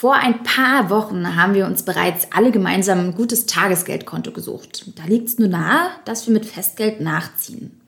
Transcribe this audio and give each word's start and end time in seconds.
Vor 0.00 0.14
ein 0.14 0.42
paar 0.44 0.88
Wochen 0.88 1.36
haben 1.36 1.52
wir 1.52 1.66
uns 1.66 1.82
bereits 1.82 2.28
alle 2.32 2.52
gemeinsam 2.52 3.00
ein 3.00 3.14
gutes 3.14 3.44
Tagesgeldkonto 3.44 4.30
gesucht. 4.32 4.86
Da 4.96 5.04
liegt 5.04 5.28
es 5.28 5.38
nur 5.38 5.48
nahe, 5.48 5.90
dass 6.06 6.26
wir 6.26 6.32
mit 6.32 6.46
Festgeld 6.46 7.02
nachziehen. 7.02 7.78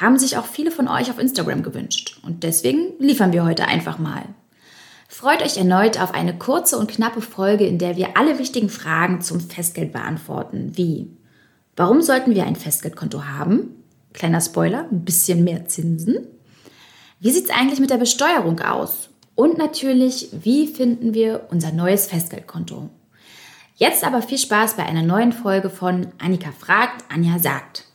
Haben 0.00 0.18
sich 0.18 0.38
auch 0.38 0.46
viele 0.46 0.70
von 0.70 0.88
euch 0.88 1.10
auf 1.10 1.18
Instagram 1.18 1.62
gewünscht. 1.62 2.18
Und 2.22 2.44
deswegen 2.44 2.98
liefern 2.98 3.34
wir 3.34 3.44
heute 3.44 3.66
einfach 3.66 3.98
mal. 3.98 4.22
Freut 5.06 5.42
euch 5.42 5.58
erneut 5.58 6.00
auf 6.00 6.14
eine 6.14 6.34
kurze 6.38 6.78
und 6.78 6.90
knappe 6.90 7.20
Folge, 7.20 7.66
in 7.66 7.76
der 7.76 7.94
wir 7.98 8.16
alle 8.16 8.38
wichtigen 8.38 8.70
Fragen 8.70 9.20
zum 9.20 9.40
Festgeld 9.40 9.92
beantworten, 9.92 10.72
wie 10.76 11.10
Warum 11.76 12.00
sollten 12.00 12.34
wir 12.34 12.46
ein 12.46 12.56
Festgeldkonto 12.56 13.24
haben? 13.26 13.84
Kleiner 14.14 14.40
Spoiler, 14.40 14.86
ein 14.90 15.04
bisschen 15.04 15.44
mehr 15.44 15.66
Zinsen. 15.66 16.26
Wie 17.18 17.30
sieht 17.30 17.44
es 17.44 17.50
eigentlich 17.50 17.80
mit 17.80 17.90
der 17.90 17.98
Besteuerung 17.98 18.60
aus? 18.60 19.09
Und 19.40 19.56
natürlich, 19.56 20.28
wie 20.32 20.66
finden 20.66 21.14
wir 21.14 21.46
unser 21.50 21.72
neues 21.72 22.08
Festgeldkonto? 22.08 22.90
Jetzt 23.74 24.04
aber 24.04 24.20
viel 24.20 24.36
Spaß 24.36 24.76
bei 24.76 24.84
einer 24.84 25.02
neuen 25.02 25.32
Folge 25.32 25.70
von 25.70 26.08
Annika 26.18 26.50
fragt, 26.52 27.02
Anja 27.10 27.38
sagt. 27.38 27.86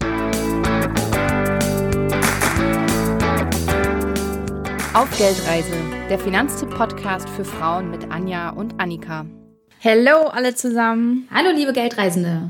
Auf 4.95 5.15
Geldreise, 5.19 5.75
der 6.09 6.17
Finanztipp-Podcast 6.17 7.29
für 7.29 7.45
Frauen 7.45 7.91
mit 7.91 8.09
Anja 8.09 8.49
und 8.49 8.79
Annika. 8.79 9.27
Hallo 9.83 10.25
alle 10.29 10.55
zusammen. 10.55 11.27
Hallo 11.31 11.51
liebe 11.51 11.73
Geldreisende. 11.73 12.49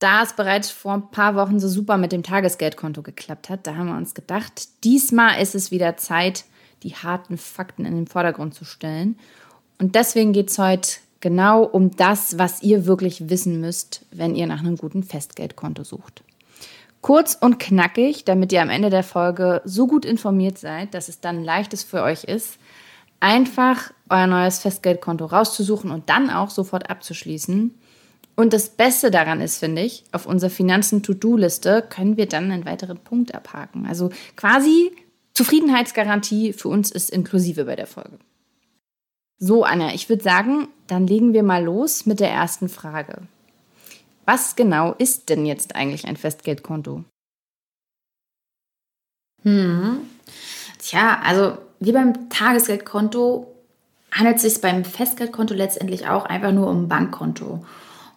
Da 0.00 0.24
es 0.24 0.32
bereits 0.32 0.72
vor 0.72 0.94
ein 0.94 1.12
paar 1.12 1.36
Wochen 1.36 1.60
so 1.60 1.68
super 1.68 1.98
mit 1.98 2.10
dem 2.10 2.24
Tagesgeldkonto 2.24 3.02
geklappt 3.02 3.48
hat, 3.48 3.68
da 3.68 3.76
haben 3.76 3.86
wir 3.86 3.96
uns 3.96 4.14
gedacht, 4.14 4.82
diesmal 4.82 5.40
ist 5.40 5.54
es 5.54 5.70
wieder 5.70 5.96
Zeit, 5.96 6.46
die 6.82 6.94
harten 6.94 7.36
Fakten 7.38 7.84
in 7.84 7.94
den 7.94 8.06
Vordergrund 8.06 8.54
zu 8.54 8.64
stellen. 8.64 9.18
Und 9.78 9.94
deswegen 9.94 10.32
geht 10.32 10.50
es 10.50 10.58
heute 10.58 10.90
genau 11.20 11.64
um 11.64 11.96
das, 11.96 12.38
was 12.38 12.62
ihr 12.62 12.86
wirklich 12.86 13.28
wissen 13.28 13.60
müsst, 13.60 14.04
wenn 14.10 14.34
ihr 14.34 14.46
nach 14.46 14.60
einem 14.60 14.76
guten 14.76 15.02
Festgeldkonto 15.02 15.84
sucht. 15.84 16.22
Kurz 17.02 17.36
und 17.40 17.58
knackig, 17.58 18.24
damit 18.24 18.52
ihr 18.52 18.60
am 18.60 18.68
Ende 18.68 18.90
der 18.90 19.02
Folge 19.02 19.62
so 19.64 19.86
gut 19.86 20.04
informiert 20.04 20.58
seid, 20.58 20.92
dass 20.92 21.08
es 21.08 21.20
dann 21.20 21.42
leichtes 21.42 21.82
für 21.82 22.02
euch 22.02 22.24
ist, 22.24 22.58
einfach 23.20 23.92
euer 24.08 24.26
neues 24.26 24.58
Festgeldkonto 24.58 25.26
rauszusuchen 25.26 25.90
und 25.90 26.08
dann 26.10 26.30
auch 26.30 26.50
sofort 26.50 26.90
abzuschließen. 26.90 27.74
Und 28.36 28.52
das 28.52 28.70
Beste 28.70 29.10
daran 29.10 29.40
ist, 29.40 29.58
finde 29.58 29.82
ich, 29.82 30.04
auf 30.12 30.26
unserer 30.26 30.50
Finanzen-To-Do-Liste 30.50 31.84
können 31.88 32.16
wir 32.16 32.26
dann 32.26 32.50
einen 32.50 32.64
weiteren 32.64 32.98
Punkt 32.98 33.34
abhaken. 33.34 33.86
Also 33.86 34.10
quasi 34.36 34.92
Zufriedenheitsgarantie 35.40 36.52
für 36.52 36.68
uns 36.68 36.90
ist 36.90 37.08
inklusive 37.08 37.64
bei 37.64 37.74
der 37.74 37.86
Folge. 37.86 38.18
So, 39.38 39.64
Anna, 39.64 39.94
ich 39.94 40.10
würde 40.10 40.22
sagen, 40.22 40.68
dann 40.86 41.06
legen 41.06 41.32
wir 41.32 41.42
mal 41.42 41.64
los 41.64 42.04
mit 42.04 42.20
der 42.20 42.28
ersten 42.30 42.68
Frage. 42.68 43.22
Was 44.26 44.54
genau 44.54 44.92
ist 44.98 45.30
denn 45.30 45.46
jetzt 45.46 45.76
eigentlich 45.76 46.06
ein 46.06 46.18
Festgeldkonto? 46.18 47.04
Hm. 49.42 50.00
Tja, 50.78 51.20
also 51.24 51.56
wie 51.78 51.92
beim 51.92 52.28
Tagesgeldkonto 52.28 53.50
handelt 54.12 54.36
es 54.36 54.42
sich 54.42 54.60
beim 54.60 54.84
Festgeldkonto 54.84 55.54
letztendlich 55.54 56.06
auch 56.06 56.26
einfach 56.26 56.52
nur 56.52 56.68
um 56.68 56.82
ein 56.82 56.88
Bankkonto. 56.88 57.64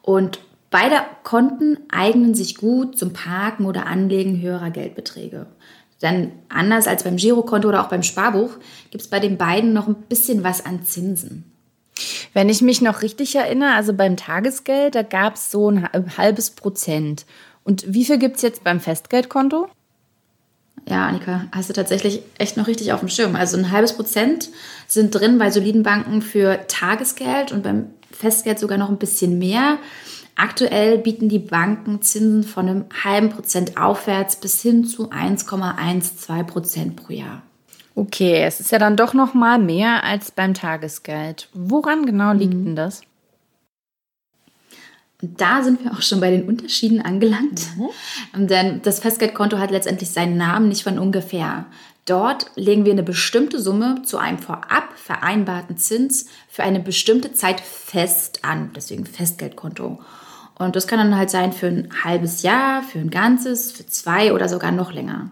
Und 0.02 0.42
beide 0.72 0.98
Konten 1.24 1.78
eignen 1.90 2.36
sich 2.36 2.58
gut 2.58 2.98
zum 2.98 3.14
Parken 3.14 3.66
oder 3.66 3.88
Anlegen 3.88 4.42
höherer 4.42 4.72
Geldbeträge. 4.72 5.46
Denn 6.04 6.34
anders 6.50 6.86
als 6.86 7.04
beim 7.04 7.16
Girokonto 7.16 7.70
oder 7.70 7.82
auch 7.82 7.90
beim 7.90 8.04
Sparbuch 8.04 8.52
gibt 8.92 9.02
es 9.02 9.09
bei 9.09 9.20
den 9.20 9.38
beiden 9.38 9.73
noch 9.73 9.88
ein 9.88 9.96
bisschen 9.96 10.44
was 10.44 10.64
an 10.66 10.84
Zinsen. 10.84 11.45
Wenn 12.34 12.50
ich 12.50 12.62
mich 12.62 12.82
noch 12.82 13.02
richtig 13.02 13.36
erinnere, 13.36 13.73
also 13.73 13.94
beim 13.94 14.18
Tagesgeld, 14.18 14.95
da 14.95 15.04
gab 15.04 15.36
es 15.36 15.50
so 15.50 15.70
ein 15.70 15.88
halbes 16.18 16.52
Prozent. 16.52 17.26
Und 17.64 17.86
wie 17.88 18.06
viel 18.06 18.18
gibt 18.18 18.36
es 18.36 18.42
jetzt 18.42 18.64
beim 18.64 18.80
Festgeldkonto? 18.80 19.70
Ja, 20.89 21.08
Annika, 21.08 21.45
hast 21.54 21.70
du 21.70 21.73
tatsächlich 21.73 22.22
echt 22.38 22.58
noch 22.58 22.67
richtig 22.67 22.92
auf 22.92 23.00
dem 23.00 23.08
Schirm. 23.08 23.38
Also 23.38 23.56
ein 23.56 23.72
halbes 23.72 23.94
Prozent 23.94 24.50
sind 24.88 25.11
drin 25.11 25.38
bei 25.38 25.50
soliden 25.50 25.83
Banken 25.83 26.22
für 26.22 26.60
Tagesgeld 26.67 27.54
und 27.54 27.64
beim 27.64 27.92
Festgeld 28.11 28.60
sogar 28.60 28.77
noch 28.77 28.89
ein 28.89 28.98
bisschen 28.98 29.39
mehr. 29.39 29.77
Aktuell 30.36 30.98
bieten 30.98 31.30
die 31.30 31.39
Banken 31.39 32.02
Zinsen 32.02 32.44
von 32.44 32.67
einem 32.67 32.86
halben 33.04 33.30
Prozent 33.30 33.77
aufwärts 33.77 34.36
bis 34.36 34.61
hin 34.61 34.86
zu 34.86 35.11
1,12 35.11 36.44
Prozent 36.44 36.95
pro 36.95 37.14
Jahr. 37.14 37.44
Okay, 37.95 38.44
es 38.44 38.60
ist 38.60 38.71
ja 38.71 38.80
dann 38.80 38.98
doch 38.98 39.14
noch 39.14 39.36
mal 39.36 39.60
mehr 39.60 40.04
als 40.04 40.32
beim 40.32 40.55
Tagesgeld. 40.55 41.49
Woran 41.54 42.05
genau 42.05 42.33
liegt 42.33 42.55
mhm. 42.55 42.66
denn 42.66 42.76
das? 42.76 43.02
Da 45.21 45.64
sind 45.64 45.83
wir 45.83 45.94
auch 45.94 46.02
schon 46.02 46.20
bei 46.20 46.32
den 46.32 46.44
Unterschieden 46.44 47.02
angelangt. 47.02 47.61
Mhm. 47.77 48.48
Denn 48.48 48.82
das 48.82 49.00
Festgeldkonto 49.00 49.58
hat 49.60 49.71
letztendlich 49.71 50.10
seinen 50.10 50.36
Namen 50.36 50.67
nicht 50.67 50.83
von 50.83 50.98
ungefähr. 50.98 51.65
Dort 52.05 52.48
legen 52.55 52.83
wir 52.83 52.92
eine 52.92 53.04
bestimmte 53.04 53.61
Summe 53.61 54.02
zu 54.04 54.17
einem 54.17 54.39
vorab 54.39 54.89
vereinbarten 54.98 55.77
Zins 55.77 56.27
für 56.50 56.64
eine 56.64 56.82
bestimmte 56.82 57.32
Zeit 57.32 57.61
fest 57.61 58.39
an, 58.44 58.71
deswegen 58.76 59.05
Festgeldkonto. 59.05 60.00
Und 60.58 60.75
das 60.75 60.87
kann 60.87 60.99
dann 60.99 61.17
halt 61.17 61.30
sein 61.30 61.52
für 61.52 61.67
ein 61.67 61.89
halbes 62.03 62.43
Jahr, 62.43 62.83
für 62.83 62.99
ein 62.99 63.09
ganzes, 63.09 63.71
für 63.71 63.86
zwei 63.87 64.33
oder 64.33 64.47
sogar 64.47 64.71
noch 64.71 64.93
länger. 64.93 65.31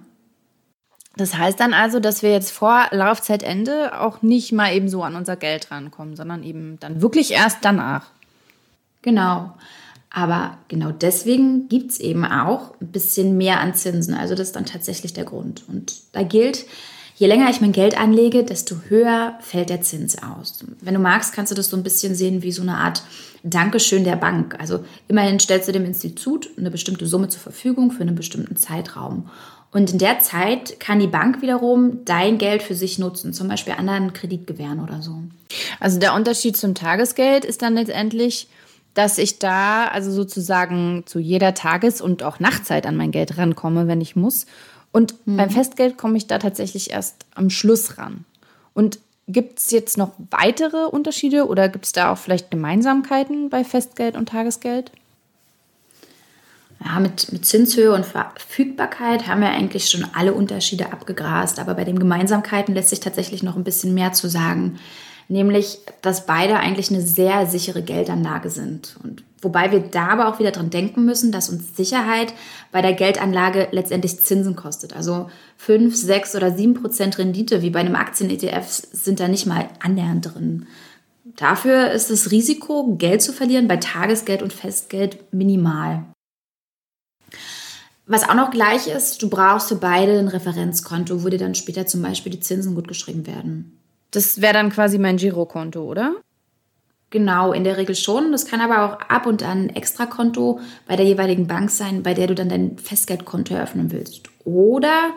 Das 1.17 1.37
heißt 1.37 1.59
dann 1.59 1.73
also, 1.73 1.99
dass 1.99 2.23
wir 2.23 2.31
jetzt 2.31 2.51
vor 2.51 2.87
Laufzeitende 2.91 3.99
auch 3.99 4.21
nicht 4.21 4.51
mal 4.53 4.73
eben 4.73 4.87
so 4.87 5.03
an 5.03 5.15
unser 5.15 5.35
Geld 5.35 5.69
rankommen, 5.69 6.15
sondern 6.15 6.43
eben 6.43 6.79
dann 6.79 7.01
wirklich 7.01 7.31
erst 7.31 7.59
danach. 7.61 8.07
Genau. 9.01 9.53
Aber 10.09 10.57
genau 10.67 10.91
deswegen 10.91 11.69
gibt 11.69 11.91
es 11.91 11.99
eben 11.99 12.25
auch 12.25 12.73
ein 12.81 12.91
bisschen 12.91 13.38
mehr 13.38 13.59
an 13.59 13.73
Zinsen. 13.73 14.13
Also 14.13 14.35
das 14.35 14.47
ist 14.47 14.55
dann 14.55 14.65
tatsächlich 14.65 15.13
der 15.13 15.23
Grund. 15.23 15.63
Und 15.67 15.93
da 16.11 16.23
gilt, 16.23 16.65
je 17.15 17.27
länger 17.27 17.49
ich 17.49 17.61
mein 17.61 17.71
Geld 17.71 17.97
anlege, 17.97 18.43
desto 18.43 18.75
höher 18.89 19.38
fällt 19.39 19.69
der 19.69 19.81
Zins 19.81 20.21
aus. 20.21 20.65
Wenn 20.81 20.93
du 20.93 20.99
magst, 20.99 21.33
kannst 21.33 21.51
du 21.51 21.55
das 21.55 21.69
so 21.69 21.77
ein 21.77 21.83
bisschen 21.83 22.13
sehen 22.13 22.41
wie 22.41 22.51
so 22.51 22.61
eine 22.61 22.77
Art 22.77 23.03
Dankeschön 23.44 24.03
der 24.03 24.16
Bank. 24.16 24.56
Also 24.59 24.84
immerhin 25.07 25.40
stellst 25.40 25.68
du 25.68 25.72
dem 25.72 25.85
Institut 25.85 26.50
eine 26.57 26.72
bestimmte 26.72 27.07
Summe 27.07 27.29
zur 27.29 27.41
Verfügung 27.41 27.91
für 27.91 28.02
einen 28.02 28.16
bestimmten 28.16 28.56
Zeitraum. 28.56 29.29
Und 29.72 29.91
in 29.91 30.00
der 30.00 30.19
Zeit 30.19 30.79
kann 30.79 31.00
die 31.00 31.07
Bank 31.07 31.41
wiederum 31.41 32.03
dein 32.03 32.38
Geld 32.38 32.62
für 32.62 32.75
sich 32.75 33.00
nutzen, 33.00 33.34
zum 33.34 33.47
Beispiel 33.47 33.74
anderen 33.74 34.12
Kredit 34.13 34.46
gewähren 34.46 34.81
oder 34.81 35.01
so. 35.01 35.24
Also 35.80 35.97
der 35.97 36.13
Unterschied 36.13 36.57
zum 36.57 36.75
Tagesgeld 36.75 37.46
ist 37.46 37.62
dann 37.62 37.75
letztendlich, 37.75 38.50
dass 38.94 39.18
ich 39.18 39.40
da 39.40 39.88
also 39.88 40.12
sozusagen 40.12 41.03
zu 41.06 41.19
jeder 41.19 41.53
Tages- 41.53 42.01
und 42.01 42.24
auch 42.24 42.40
Nachtzeit 42.40 42.85
an 42.85 42.97
mein 42.97 43.12
Geld 43.12 43.38
rankomme, 43.38 43.88
wenn 43.88 44.01
ich 44.01 44.18
muss. 44.18 44.46
Und 44.91 45.16
mhm. 45.25 45.38
beim 45.38 45.50
Festgeld 45.50 45.97
komme 45.97 46.18
ich 46.18 46.28
da 46.28 46.38
tatsächlich 46.38 46.91
erst 46.91 47.25
am 47.34 47.50
Schluss 47.50 47.97
ran. 47.97 48.25
Und 48.74 49.00
gibt 49.31 49.59
es 49.59 49.72
jetzt 49.72 49.97
noch 49.97 50.12
weitere 50.30 50.86
Unterschiede 50.86 51.47
oder 51.47 51.69
gibt 51.69 51.86
es 51.86 51.92
da 51.92 52.12
auch 52.12 52.18
vielleicht 52.18 52.52
Gemeinsamkeiten 52.52 53.50
bei 53.50 53.64
Festgeld 53.64 54.16
und 54.16 54.30
Tagesgeld? 54.30 54.92
Ja, 56.84 57.00
mit, 57.00 57.31
mit 57.31 57.46
Zinshöhe 57.46 57.94
und 57.94 58.06
Verfügbarkeit 58.06 59.28
haben 59.28 59.42
wir 59.42 59.50
eigentlich 59.50 59.90
schon 59.90 60.06
alle 60.14 60.34
Unterschiede 60.34 60.92
abgegrast. 60.92 61.59
Aber 61.59 61.75
bei 61.75 61.84
den 61.84 62.00
Gemeinsamkeiten 62.00 62.74
lässt 62.74 62.90
sich 62.90 63.00
tatsächlich 63.00 63.44
noch 63.44 63.56
ein 63.56 63.64
bisschen 63.64 63.94
mehr 63.94 64.14
zu 64.14 64.28
sagen 64.28 64.80
nämlich 65.31 65.80
dass 66.02 66.25
beide 66.25 66.58
eigentlich 66.58 66.90
eine 66.90 67.02
sehr 67.02 67.46
sichere 67.46 67.81
Geldanlage 67.81 68.50
sind. 68.50 68.97
Und 69.03 69.24
wobei 69.42 69.72
wir 69.72 69.80
da 69.80 70.09
aber 70.09 70.28
auch 70.28 70.40
wieder 70.40 70.52
dran 70.52 70.69
denken 70.69 71.06
müssen, 71.06 71.31
dass 71.31 71.50
uns 71.50 71.75
Sicherheit 71.75 72.34
bei 72.72 72.81
der 72.81 72.94
Geldanlage 72.94 73.69
letztendlich 73.72 74.19
Zinsen 74.19 74.56
kostet. 74.56 74.96
Also 74.96 75.30
5, 75.58 75.96
6 75.96 76.36
oder 76.36 76.52
7 76.52 76.74
Prozent 76.74 77.18
Rendite 77.18 77.62
wie 77.62 77.69
bei 77.69 77.80
einem 77.80 77.96
Aktien-ETF 77.96 78.66
sind 78.92 79.19
da 79.19 79.28
nicht 79.28 79.46
mal 79.46 79.69
annähernd 79.80 80.34
drin. 80.34 80.68
Dafür 81.38 81.92
ist 81.92 82.12
das 82.12 82.31
Risiko, 82.31 82.95
Geld 82.98 83.22
zu 83.22 83.31
verlieren, 83.31 83.68
bei 83.68 83.77
Tagesgeld 83.77 84.42
und 84.42 84.51
Festgeld 84.51 85.34
minimal. 85.34 86.04
Was 88.06 88.27
auch 88.27 88.36
noch 88.36 88.51
gleich 88.51 88.88
ist, 88.88 89.22
du 89.22 89.30
brauchst 89.30 89.69
für 89.69 89.75
beide 89.75 90.19
ein 90.19 90.27
Referenzkonto, 90.27 91.24
wo 91.24 91.30
dir 91.30 91.38
dann 91.38 91.56
später 91.56 91.86
zum 91.86 92.01
Beispiel 92.01 92.31
die 92.31 92.42
Zinsen 92.42 92.75
gut 92.75 92.89
geschrieben 92.89 93.25
werden. 93.25 93.81
Das 94.12 94.42
wäre 94.42 94.54
dann 94.54 94.69
quasi 94.69 94.98
mein 94.98 95.18
Girokonto, 95.18 95.81
oder? 95.81 96.16
Genau, 97.12 97.52
in 97.52 97.66
der 97.66 97.78
Regel 97.78 97.96
schon. 97.96 98.31
Das 98.31 98.46
kann 98.46 98.62
aber 98.62 98.86
auch 98.86 99.00
ab 99.10 99.25
und 99.25 99.44
an 99.44 99.63
ein 99.63 99.75
Extrakonto 99.75 100.62
bei 100.88 100.96
der 100.96 101.06
jeweiligen 101.06 101.48
Bank 101.48 101.69
sein, 101.69 102.04
bei 102.04 102.13
der 102.13 102.28
du 102.28 102.36
dann 102.36 102.50
dein 102.50 102.78
Festgeldkonto 102.78 103.54
eröffnen 103.54 103.92
willst. 103.92 104.30
Oder 104.46 105.12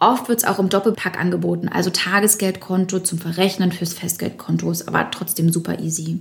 oft 0.00 0.28
wird 0.28 0.40
es 0.40 0.44
auch 0.44 0.58
im 0.58 0.68
Doppelpack 0.68 1.18
angeboten, 1.18 1.68
also 1.68 1.90
Tagesgeldkonto 1.90 3.00
zum 3.00 3.18
Verrechnen 3.18 3.70
fürs 3.70 3.94
Festgeldkonto, 3.94 4.70
ist 4.70 4.88
aber 4.88 5.10
trotzdem 5.10 5.52
super 5.52 5.78
easy. 5.78 6.20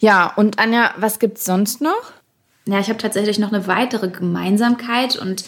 Ja, 0.00 0.32
und 0.34 0.58
Anja, 0.58 0.92
was 0.96 1.20
gibt 1.20 1.38
es 1.38 1.44
sonst 1.44 1.80
noch? 1.80 2.12
Ja, 2.66 2.80
ich 2.80 2.88
habe 2.88 2.98
tatsächlich 2.98 3.38
noch 3.38 3.52
eine 3.52 3.68
weitere 3.68 4.08
Gemeinsamkeit 4.08 5.16
und 5.16 5.44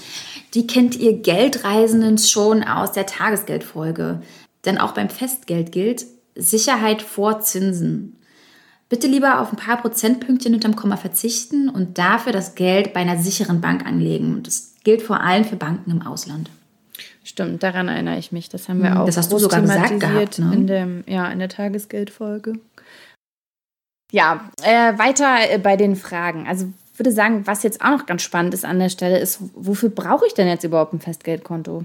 die 0.55 0.67
kennt 0.67 0.97
ihr 0.97 1.19
Geldreisenden 1.19 2.19
schon 2.19 2.63
aus 2.63 2.93
der 2.93 3.07
Tagesgeldfolge. 3.07 4.23
Denn 4.65 4.79
auch 4.79 4.93
beim 4.93 5.11
Festgeld 5.11 5.73
gilt, 5.73 6.07
Sicherheit 6.35 7.03
vor 7.03 7.41
Zinsen. 7.41 8.17
Bitte 8.89 9.07
lieber 9.07 9.41
auf 9.41 9.53
ein 9.53 9.57
paar 9.57 9.79
Prozentpünktchen 9.79 10.53
hinterm 10.53 10.77
Komma 10.77 10.97
verzichten 10.97 11.69
und 11.69 11.99
dafür 11.99 12.33
das 12.33 12.55
Geld 12.55 12.93
bei 12.93 13.01
einer 13.01 13.19
sicheren 13.19 13.61
Bank 13.61 13.87
anlegen. 13.87 14.35
Und 14.35 14.47
das 14.47 14.75
gilt 14.85 15.03
vor 15.03 15.21
allem 15.21 15.45
für 15.45 15.57
Banken 15.57 15.91
im 15.91 16.03
Ausland. 16.03 16.51
Stimmt, 17.25 17.63
daran 17.63 17.89
erinnere 17.89 18.19
ich 18.19 18.33
mich. 18.33 18.51
Das 18.51 18.69
haben 18.69 18.83
wir 18.83 18.91
hm, 18.91 18.99
auch 18.99 19.07
das 19.07 19.17
hast 19.17 19.33
du 19.33 19.39
sogar 19.39 19.63
gesagt 19.63 19.99
gehabt, 19.99 20.39
ne? 20.39 20.55
in, 20.55 20.67
dem, 20.67 21.05
ja, 21.07 21.27
in 21.29 21.39
der 21.39 21.49
Tagesgeldfolge. 21.49 22.55
Ja, 24.13 24.49
äh, 24.63 24.97
weiter 24.99 25.51
äh, 25.51 25.59
bei 25.59 25.77
den 25.77 25.97
Fragen. 25.97 26.47
Also 26.47 26.67
würde 26.97 27.11
sagen, 27.11 27.47
was 27.47 27.63
jetzt 27.63 27.81
auch 27.81 27.91
noch 27.91 28.07
ganz 28.07 28.23
spannend 28.23 28.55
ist 28.55 28.65
an 28.65 28.79
der 28.79 28.91
Stelle, 28.91 29.19
ist, 29.19 29.39
wofür 29.55 29.89
brauche 29.89 30.27
ich 30.27 30.35
denn 30.35 30.47
jetzt 30.47 30.65
überhaupt 30.65 30.93
ein 30.93 31.01
Festgeldkonto? 31.01 31.85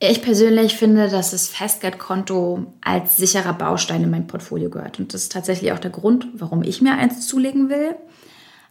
Ich 0.00 0.22
persönlich 0.22 0.76
finde, 0.76 1.08
dass 1.08 1.32
das 1.32 1.48
Festgeldkonto 1.48 2.72
als 2.80 3.16
sicherer 3.16 3.52
Baustein 3.52 4.04
in 4.04 4.10
mein 4.10 4.28
Portfolio 4.28 4.70
gehört. 4.70 5.00
Und 5.00 5.12
das 5.12 5.22
ist 5.22 5.32
tatsächlich 5.32 5.72
auch 5.72 5.80
der 5.80 5.90
Grund, 5.90 6.28
warum 6.34 6.62
ich 6.62 6.80
mir 6.80 6.94
eins 6.94 7.26
zulegen 7.26 7.68
will. 7.68 7.96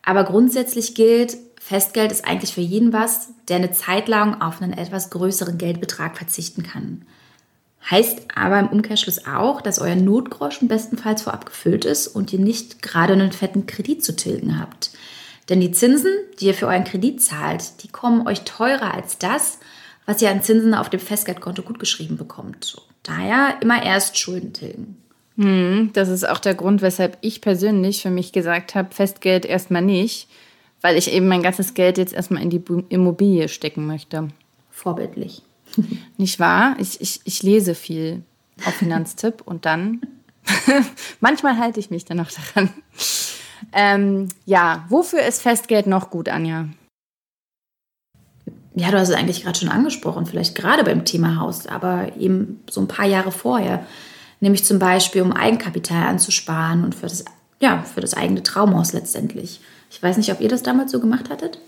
Aber 0.03 0.23
grundsätzlich 0.23 0.95
gilt, 0.95 1.35
Festgeld 1.59 2.13
ist 2.13 2.25
eigentlich 2.25 2.53
für 2.53 2.61
jeden 2.61 2.93
was, 2.93 3.29
der 3.49 3.57
eine 3.57 3.71
Zeit 3.71 4.07
lang 4.07 4.41
auf 4.41 4.61
einen 4.61 4.71
etwas 4.71 5.09
größeren 5.09 5.57
Geldbetrag 5.57 6.15
verzichten 6.15 6.63
kann. 6.63 7.01
Heißt 7.91 8.21
aber 8.33 8.59
im 8.59 8.69
Umkehrschluss 8.69 9.27
auch, 9.27 9.59
dass 9.59 9.79
euer 9.79 9.95
Notgroschen 9.95 10.69
bestenfalls 10.69 11.23
vorab 11.23 11.45
gefüllt 11.45 11.83
ist 11.83 12.07
und 12.07 12.31
ihr 12.31 12.39
nicht 12.39 12.81
gerade 12.81 13.13
einen 13.13 13.33
fetten 13.33 13.65
Kredit 13.65 14.03
zu 14.03 14.15
tilgen 14.15 14.59
habt. 14.59 14.91
Denn 15.49 15.59
die 15.59 15.71
Zinsen, 15.71 16.11
die 16.39 16.45
ihr 16.47 16.53
für 16.53 16.67
euren 16.67 16.85
Kredit 16.85 17.21
zahlt, 17.21 17.83
die 17.83 17.89
kommen 17.89 18.27
euch 18.27 18.41
teurer 18.41 18.93
als 18.93 19.17
das, 19.17 19.59
was 20.07 20.21
ihr 20.21 20.31
an 20.31 20.41
Zinsen 20.41 20.73
auf 20.73 20.89
dem 20.89 20.99
Festgeldkonto 20.99 21.61
gutgeschrieben 21.61 22.17
bekommt. 22.17 22.81
Daher 23.03 23.57
immer 23.61 23.83
erst 23.83 24.17
Schulden 24.17 24.53
tilgen. 24.53 24.97
Hm, 25.35 25.91
das 25.93 26.09
ist 26.09 26.27
auch 26.27 26.39
der 26.39 26.55
Grund, 26.55 26.81
weshalb 26.81 27.17
ich 27.21 27.41
persönlich 27.41 28.01
für 28.01 28.09
mich 28.09 28.31
gesagt 28.31 28.73
habe, 28.73 28.95
Festgeld 28.95 29.45
erstmal 29.45 29.83
nicht, 29.83 30.27
weil 30.81 30.97
ich 30.97 31.11
eben 31.11 31.27
mein 31.27 31.43
ganzes 31.43 31.75
Geld 31.75 31.99
jetzt 31.99 32.13
erstmal 32.13 32.41
in 32.41 32.49
die 32.49 32.63
Immobilie 32.89 33.49
stecken 33.49 33.85
möchte. 33.85 34.29
Vorbildlich. 34.71 35.43
Nicht 36.17 36.39
wahr? 36.39 36.75
Ich, 36.79 36.99
ich, 37.01 37.21
ich 37.25 37.43
lese 37.43 37.75
viel 37.75 38.23
auf 38.65 38.73
Finanztipp 38.73 39.41
und 39.45 39.65
dann, 39.65 40.01
manchmal 41.19 41.57
halte 41.57 41.79
ich 41.79 41.91
mich 41.91 42.05
dann 42.05 42.21
auch 42.21 42.31
daran. 42.31 42.69
Ähm, 43.73 44.29
ja, 44.45 44.85
wofür 44.87 45.21
ist 45.23 45.41
Festgeld 45.41 45.85
noch 45.87 46.09
gut, 46.09 46.29
Anja? 46.29 46.69
Ja, 48.77 48.91
du 48.91 48.99
hast 48.99 49.09
es 49.09 49.15
eigentlich 49.15 49.43
gerade 49.43 49.57
schon 49.57 49.69
angesprochen, 49.69 50.25
vielleicht 50.25 50.55
gerade 50.55 50.83
beim 50.83 51.03
Thema 51.03 51.39
Haus, 51.39 51.65
aber 51.67 52.11
eben 52.19 52.61
so 52.69 52.81
ein 52.81 52.87
paar 52.87 53.07
Jahre 53.07 53.31
vorher 53.31 53.85
nämlich 54.39 54.63
zum 54.63 54.79
Beispiel 54.79 55.21
um 55.21 55.33
Eigenkapital 55.33 56.07
anzusparen 56.07 56.83
und 56.83 56.95
für 56.95 57.07
das, 57.07 57.25
ja, 57.59 57.83
für 57.83 58.01
das 58.01 58.13
eigene 58.13 58.43
Traumhaus 58.43 58.93
letztendlich. 58.93 59.59
Ich 59.89 60.01
weiß 60.01 60.17
nicht, 60.17 60.31
ob 60.31 60.41
ihr 60.41 60.49
das 60.49 60.63
damals 60.63 60.91
so 60.91 60.99
gemacht 60.99 61.29
hattet? 61.29 61.59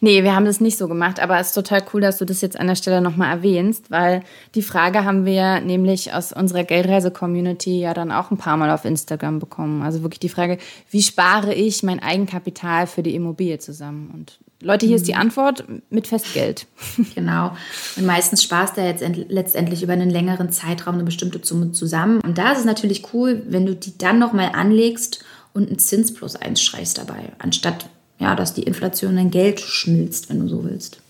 Nee, 0.00 0.24
wir 0.24 0.34
haben 0.34 0.46
das 0.46 0.60
nicht 0.60 0.78
so 0.78 0.88
gemacht, 0.88 1.20
aber 1.20 1.38
es 1.38 1.48
ist 1.48 1.54
total 1.54 1.84
cool, 1.92 2.00
dass 2.00 2.18
du 2.18 2.24
das 2.24 2.40
jetzt 2.40 2.58
an 2.58 2.66
der 2.66 2.74
Stelle 2.74 3.00
nochmal 3.00 3.30
erwähnst, 3.30 3.90
weil 3.90 4.22
die 4.54 4.62
Frage 4.62 5.04
haben 5.04 5.26
wir 5.26 5.60
nämlich 5.60 6.12
aus 6.12 6.32
unserer 6.32 6.64
Geldreise-Community 6.64 7.80
ja 7.80 7.94
dann 7.94 8.10
auch 8.10 8.30
ein 8.30 8.38
paar 8.38 8.56
Mal 8.56 8.70
auf 8.70 8.84
Instagram 8.84 9.38
bekommen. 9.38 9.82
Also 9.82 10.02
wirklich 10.02 10.18
die 10.18 10.28
Frage, 10.28 10.58
wie 10.90 11.02
spare 11.02 11.54
ich 11.54 11.82
mein 11.82 12.02
Eigenkapital 12.02 12.88
für 12.88 13.04
die 13.04 13.14
Immobilie 13.14 13.58
zusammen? 13.58 14.10
Und 14.12 14.38
Leute, 14.62 14.86
hier 14.86 14.96
ist 14.96 15.08
die 15.08 15.14
mhm. 15.14 15.20
Antwort 15.20 15.64
mit 15.90 16.06
Festgeld. 16.06 16.66
Genau. 17.14 17.56
Und 17.96 18.06
meistens 18.06 18.42
sparst 18.42 18.76
du 18.76 18.82
jetzt 18.82 19.02
letztendlich 19.28 19.82
über 19.82 19.94
einen 19.94 20.10
längeren 20.10 20.50
Zeitraum 20.50 20.94
eine 20.94 21.04
bestimmte 21.04 21.40
Summe 21.42 21.72
zusammen. 21.72 22.20
Und 22.20 22.38
da 22.38 22.52
ist 22.52 22.60
es 22.60 22.64
natürlich 22.64 23.12
cool, 23.14 23.42
wenn 23.48 23.66
du 23.66 23.74
die 23.74 23.96
dann 23.96 24.18
nochmal 24.18 24.50
anlegst 24.54 25.24
und 25.52 25.68
einen 25.68 25.78
Zins 25.78 26.12
plus 26.14 26.36
eins 26.36 26.62
schreist 26.62 26.98
dabei, 26.98 27.32
anstatt 27.38 27.86
ja, 28.18 28.34
dass 28.36 28.54
die 28.54 28.62
Inflation 28.62 29.16
dein 29.16 29.30
Geld 29.30 29.60
schmilzt, 29.60 30.28
wenn 30.28 30.40
du 30.40 30.48
so 30.48 30.62
willst. 30.64 31.00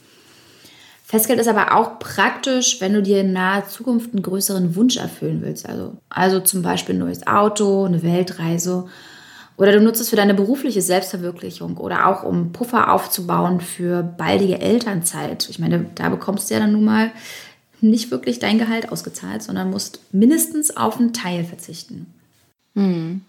Festgeld 1.05 1.41
ist 1.41 1.49
aber 1.49 1.75
auch 1.75 1.99
praktisch, 1.99 2.81
wenn 2.81 2.95
du 2.95 3.03
dir 3.03 3.23
in 3.23 3.33
naher 3.33 3.67
Zukunft 3.67 4.13
einen 4.13 4.23
größeren 4.23 4.77
Wunsch 4.77 4.97
erfüllen 4.97 5.43
willst. 5.43 5.69
Also, 5.69 5.99
also 6.09 6.39
zum 6.39 6.63
Beispiel 6.63 6.95
ein 6.95 7.01
neues 7.01 7.27
Auto, 7.27 7.85
eine 7.85 8.05
Weltreise 8.05 8.87
oder 9.61 9.73
du 9.73 9.81
nutzt 9.83 10.01
es 10.01 10.09
für 10.09 10.17
deine 10.17 10.33
berufliche 10.33 10.81
Selbstverwirklichung 10.81 11.77
oder 11.77 12.07
auch 12.07 12.23
um 12.23 12.51
Puffer 12.51 12.91
aufzubauen 12.91 13.61
für 13.61 14.03
baldige 14.03 14.59
Elternzeit. 14.59 15.51
Ich 15.51 15.59
meine, 15.59 15.85
da 15.97 16.09
bekommst 16.09 16.49
du 16.49 16.55
ja 16.55 16.61
dann 16.61 16.73
nun 16.73 16.85
mal 16.85 17.11
nicht 17.83 18.11
wirklich 18.11 18.39
dein 18.39 18.59
Gehalt 18.59 18.91
ausgezahlt, 18.91 19.43
sondern 19.43 19.69
musst 19.69 20.01
mindestens 20.13 20.75
auf 20.75 20.99
einen 20.99 21.13
Teil 21.13 21.45
verzichten. 21.45 22.07
Hm. 22.75 23.21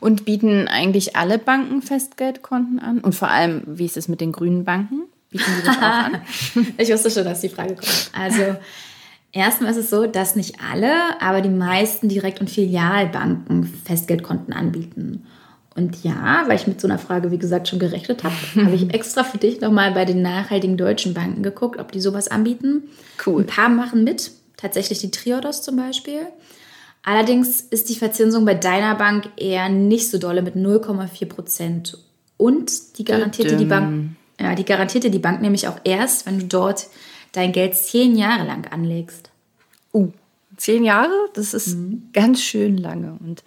Und 0.00 0.24
bieten 0.24 0.68
eigentlich 0.68 1.16
alle 1.16 1.36
Banken 1.36 1.82
Festgeldkonten 1.82 2.78
an? 2.78 3.00
Und 3.00 3.14
vor 3.14 3.28
allem, 3.28 3.60
wie 3.66 3.84
ist 3.84 3.98
es 3.98 4.08
mit 4.08 4.22
den 4.22 4.32
grünen 4.32 4.64
Banken? 4.64 5.02
Bieten 5.28 5.44
die 5.60 5.66
das 5.66 5.76
auch 5.76 5.82
an? 5.82 6.22
ich 6.78 6.90
wusste 6.90 7.10
schon, 7.10 7.24
dass 7.24 7.42
die 7.42 7.50
Frage 7.50 7.74
kommt. 7.74 8.10
Also, 8.14 8.56
erstmal 9.32 9.72
ist 9.72 9.76
es 9.76 9.90
so, 9.90 10.06
dass 10.06 10.34
nicht 10.34 10.62
alle, 10.66 11.20
aber 11.20 11.42
die 11.42 11.50
meisten 11.50 12.08
Direkt- 12.08 12.40
und 12.40 12.48
Filialbanken 12.48 13.64
Festgeldkonten 13.84 14.54
anbieten. 14.54 15.26
Und 15.76 16.04
ja, 16.04 16.44
weil 16.46 16.56
ich 16.56 16.66
mit 16.66 16.80
so 16.80 16.86
einer 16.86 16.98
Frage, 16.98 17.30
wie 17.32 17.38
gesagt, 17.38 17.68
schon 17.68 17.80
gerechnet 17.80 18.22
habe, 18.22 18.34
habe 18.56 18.74
ich 18.74 18.94
extra 18.94 19.24
für 19.24 19.38
dich 19.38 19.60
nochmal 19.60 19.92
bei 19.92 20.04
den 20.04 20.22
nachhaltigen 20.22 20.76
deutschen 20.76 21.14
Banken 21.14 21.42
geguckt, 21.42 21.80
ob 21.80 21.90
die 21.90 22.00
sowas 22.00 22.28
anbieten. 22.28 22.84
Cool. 23.24 23.42
Ein 23.42 23.46
paar 23.46 23.68
machen 23.68 24.04
mit, 24.04 24.30
tatsächlich 24.56 25.00
die 25.00 25.10
Triodos 25.10 25.62
zum 25.62 25.76
Beispiel. 25.76 26.20
Allerdings 27.02 27.60
ist 27.60 27.90
die 27.90 27.96
Verzinsung 27.96 28.44
bei 28.44 28.54
deiner 28.54 28.94
Bank 28.94 29.28
eher 29.36 29.68
nicht 29.68 30.10
so 30.10 30.18
dolle 30.18 30.42
mit 30.42 30.54
0,4 30.54 31.26
Prozent. 31.26 31.98
Und 32.36 32.98
die 32.98 33.04
garantierte 33.04 33.56
die 33.56 33.66
Bank, 33.66 34.16
ja, 34.40 34.54
die 34.54 34.64
garantierte 34.64 35.10
die 35.10 35.18
Bank 35.18 35.42
nämlich 35.42 35.68
auch 35.68 35.78
erst, 35.84 36.26
wenn 36.26 36.38
du 36.38 36.46
dort 36.46 36.86
dein 37.32 37.52
Geld 37.52 37.76
zehn 37.76 38.16
Jahre 38.16 38.46
lang 38.46 38.66
anlegst. 38.70 39.30
Uh, 39.92 40.12
zehn 40.56 40.84
Jahre? 40.84 41.12
Das 41.34 41.52
ist 41.52 41.76
mhm. 41.76 42.08
ganz 42.12 42.40
schön 42.42 42.78
lange. 42.78 43.18
Und 43.20 43.42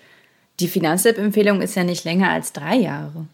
die 0.60 0.68
Finanztipp-Empfehlung 0.68 1.62
ist 1.62 1.76
ja 1.76 1.84
nicht 1.84 2.04
länger 2.04 2.30
als 2.30 2.54
drei 2.54 2.76
Jahre. 2.76 3.26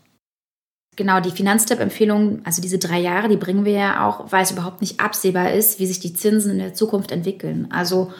Genau, 0.96 1.20
die 1.20 1.32
Finanztipp-Empfehlung, 1.32 2.42
also 2.44 2.62
diese 2.62 2.78
drei 2.78 3.00
Jahre, 3.00 3.28
die 3.28 3.38
bringen 3.38 3.66
wir 3.66 3.74
ja 3.74 4.08
auch, 4.08 4.32
weil 4.32 4.44
es 4.44 4.52
überhaupt 4.52 4.82
nicht 4.82 5.00
absehbar 5.00 5.52
ist, 5.54 5.80
wie 5.80 5.88
sich 5.88 6.00
die 6.00 6.14
Zinsen 6.14 6.52
in 6.52 6.60
der 6.60 6.76
Zukunft 6.76 7.12
entwickeln. 7.12 7.68
Also 7.72 8.14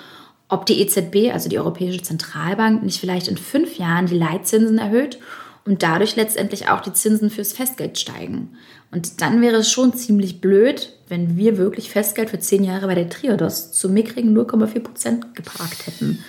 ob 0.50 0.66
die 0.66 0.82
EZB, 0.82 1.32
also 1.32 1.50
die 1.50 1.60
Europäische 1.60 2.02
Zentralbank, 2.02 2.84
nicht 2.84 3.00
vielleicht 3.00 3.28
in 3.28 3.38
fünf 3.38 3.78
Jahren 3.78 4.08
die 4.08 4.18
Leitzinsen 4.18 4.80
erhöht 4.80 5.20
und 5.66 5.84
dadurch 5.84 6.16
letztendlich 6.16 6.70
auch 6.70 6.82
die 6.82 6.94
Zinsen 6.94 7.30
fürs 7.30 7.54
Festgeld 7.54 7.98
steigen. 8.00 8.58
Und 8.92 9.22
dann 9.22 9.42
wäre 9.42 9.58
es 9.58 9.72
schon 9.72 9.94
ziemlich 9.94 10.42
blöd, 10.42 10.94
wenn 11.10 11.38
wir 11.38 11.58
wirklich 11.58 11.90
Festgeld 11.90 12.32
für 12.32 12.40
zehn 12.40 12.64
Jahre 12.64 12.88
bei 12.88 12.96
der 12.96 13.10
Triodos 13.10 13.72
zu 13.72 13.90
mickrigen 13.90 14.36
0,4 14.36 14.80
Prozent 14.80 15.36
geparkt 15.36 15.88
hätten. 15.88 16.24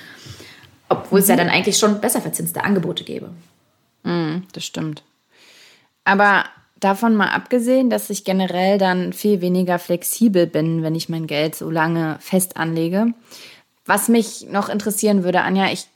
Obwohl 0.88 1.20
es 1.20 1.28
ja 1.28 1.34
mhm. 1.34 1.38
dann 1.38 1.48
eigentlich 1.50 1.78
schon 1.78 2.00
besser 2.00 2.20
verzinste 2.20 2.62
Angebote 2.62 3.04
gäbe. 3.04 3.30
Mm, 4.02 4.42
das 4.52 4.64
stimmt. 4.64 5.02
Aber 6.04 6.44
davon 6.80 7.16
mal 7.16 7.30
abgesehen, 7.30 7.88
dass 7.88 8.10
ich 8.10 8.24
generell 8.24 8.78
dann 8.78 9.12
viel 9.12 9.40
weniger 9.40 9.78
flexibel 9.78 10.46
bin, 10.46 10.82
wenn 10.82 10.94
ich 10.94 11.08
mein 11.08 11.26
Geld 11.26 11.54
so 11.54 11.70
lange 11.70 12.18
fest 12.20 12.56
anlege. 12.56 13.14
Was 13.86 14.08
mich 14.08 14.46
noch 14.50 14.68
interessieren 14.68 15.24
würde, 15.24 15.42
Anja, 15.42 15.72
ich 15.72 15.86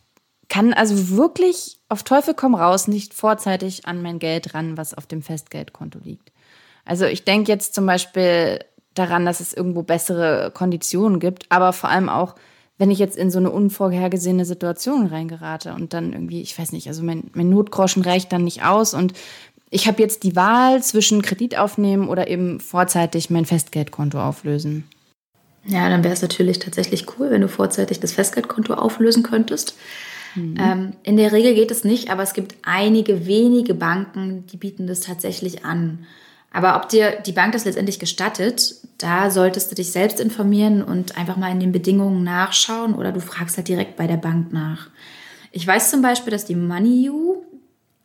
kann 0.48 0.72
also 0.72 1.16
wirklich 1.16 1.78
auf 1.88 2.02
Teufel 2.02 2.34
komm 2.34 2.54
raus 2.54 2.88
nicht 2.88 3.14
vorzeitig 3.14 3.86
an 3.86 4.02
mein 4.02 4.18
Geld 4.18 4.54
ran, 4.54 4.76
was 4.76 4.94
auf 4.94 5.06
dem 5.06 5.22
Festgeldkonto 5.22 5.98
liegt. 6.02 6.32
Also 6.84 7.04
ich 7.04 7.24
denke 7.24 7.52
jetzt 7.52 7.74
zum 7.74 7.84
Beispiel 7.84 8.60
daran, 8.94 9.26
dass 9.26 9.40
es 9.40 9.52
irgendwo 9.52 9.82
bessere 9.82 10.50
Konditionen 10.52 11.20
gibt, 11.20 11.46
aber 11.50 11.72
vor 11.72 11.90
allem 11.90 12.08
auch, 12.08 12.34
wenn 12.78 12.90
ich 12.90 12.98
jetzt 12.98 13.16
in 13.16 13.30
so 13.30 13.38
eine 13.38 13.50
unvorhergesehene 13.50 14.44
Situation 14.44 15.06
reingerate 15.06 15.74
und 15.74 15.92
dann 15.92 16.12
irgendwie, 16.12 16.40
ich 16.40 16.58
weiß 16.58 16.72
nicht, 16.72 16.86
also 16.88 17.02
mein, 17.02 17.24
mein 17.34 17.50
Notgroschen 17.50 18.02
reicht 18.02 18.32
dann 18.32 18.44
nicht 18.44 18.64
aus 18.64 18.94
und 18.94 19.12
ich 19.70 19.86
habe 19.86 20.00
jetzt 20.00 20.22
die 20.22 20.36
Wahl 20.36 20.82
zwischen 20.82 21.20
Kredit 21.20 21.58
aufnehmen 21.58 22.08
oder 22.08 22.28
eben 22.28 22.60
vorzeitig 22.60 23.28
mein 23.28 23.44
Festgeldkonto 23.44 24.20
auflösen. 24.20 24.84
Ja, 25.66 25.90
dann 25.90 26.02
wäre 26.02 26.14
es 26.14 26.22
natürlich 26.22 26.60
tatsächlich 26.60 27.18
cool, 27.18 27.30
wenn 27.30 27.42
du 27.42 27.48
vorzeitig 27.48 28.00
das 28.00 28.12
Festgeldkonto 28.12 28.74
auflösen 28.74 29.22
könntest. 29.22 29.74
Mhm. 30.34 30.54
Ähm, 30.58 30.92
in 31.02 31.16
der 31.16 31.32
Regel 31.32 31.54
geht 31.54 31.70
es 31.70 31.84
nicht, 31.84 32.10
aber 32.10 32.22
es 32.22 32.32
gibt 32.32 32.56
einige 32.62 33.26
wenige 33.26 33.74
Banken, 33.74 34.46
die 34.46 34.56
bieten 34.56 34.86
das 34.86 35.00
tatsächlich 35.00 35.64
an. 35.64 36.06
Aber 36.52 36.76
ob 36.76 36.88
dir 36.88 37.20
die 37.24 37.32
Bank 37.32 37.52
das 37.52 37.64
letztendlich 37.64 37.98
gestattet, 37.98 38.76
da 38.98 39.30
solltest 39.30 39.70
du 39.70 39.74
dich 39.74 39.92
selbst 39.92 40.18
informieren 40.18 40.82
und 40.82 41.16
einfach 41.16 41.36
mal 41.36 41.52
in 41.52 41.60
den 41.60 41.72
Bedingungen 41.72 42.24
nachschauen 42.24 42.94
oder 42.94 43.12
du 43.12 43.20
fragst 43.20 43.56
halt 43.56 43.68
direkt 43.68 43.96
bei 43.96 44.06
der 44.06 44.16
Bank 44.16 44.52
nach. 44.52 44.88
Ich 45.52 45.66
weiß 45.66 45.90
zum 45.90 46.02
Beispiel, 46.02 46.30
dass 46.30 46.46
die 46.46 46.56
MoneyU 46.56 47.36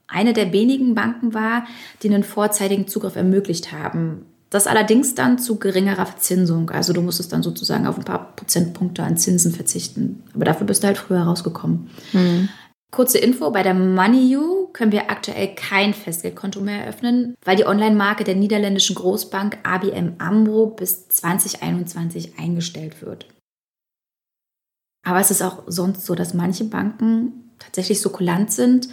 eine 0.08 0.34
der 0.34 0.54
wenigen 0.54 0.94
Banken 0.94 1.34
war, 1.34 1.66
die 2.02 2.10
einen 2.10 2.24
vorzeitigen 2.24 2.88
Zugriff 2.88 3.16
ermöglicht 3.16 3.72
haben. 3.72 4.26
Das 4.50 4.68
allerdings 4.68 5.16
dann 5.16 5.40
zu 5.40 5.58
geringerer 5.58 6.06
Verzinsung. 6.06 6.70
Also 6.70 6.94
du 6.94 7.02
musstest 7.02 7.34
dann 7.34 7.42
sozusagen 7.42 7.88
auf 7.88 7.98
ein 7.98 8.06
paar 8.06 8.36
Prozentpunkte 8.36 9.02
an 9.02 9.18
Zinsen 9.18 9.52
verzichten. 9.52 10.22
Aber 10.36 10.46
dafür 10.46 10.68
bist 10.68 10.84
du 10.84 10.88
halt 10.88 11.00
früher 11.00 11.24
rausgekommen. 11.24 11.90
Mhm. 12.12 12.50
Kurze 12.92 13.18
Info, 13.18 13.50
bei 13.50 13.64
der 13.64 13.74
MoneyU 13.74 14.63
können 14.74 14.92
wir 14.92 15.10
aktuell 15.10 15.56
kein 15.56 15.94
Festgeldkonto 15.94 16.60
mehr 16.60 16.82
eröffnen, 16.82 17.36
weil 17.46 17.56
die 17.56 17.66
Online-Marke 17.66 18.24
der 18.24 18.36
niederländischen 18.36 18.96
Großbank 18.96 19.60
ABM 19.64 20.16
AMRO 20.18 20.68
bis 20.68 21.08
2021 21.08 22.40
eingestellt 22.40 23.02
wird. 23.02 23.28
Aber 25.06 25.20
es 25.20 25.32
ist 25.32 25.42
auch 25.42 25.64
sonst 25.68 26.06
so, 26.06 26.16
dass 26.16 26.34
manche 26.34 26.64
Banken 26.64 27.52
tatsächlich 27.60 28.02
so 28.02 28.10
kulant 28.10 28.52
sind 28.52 28.90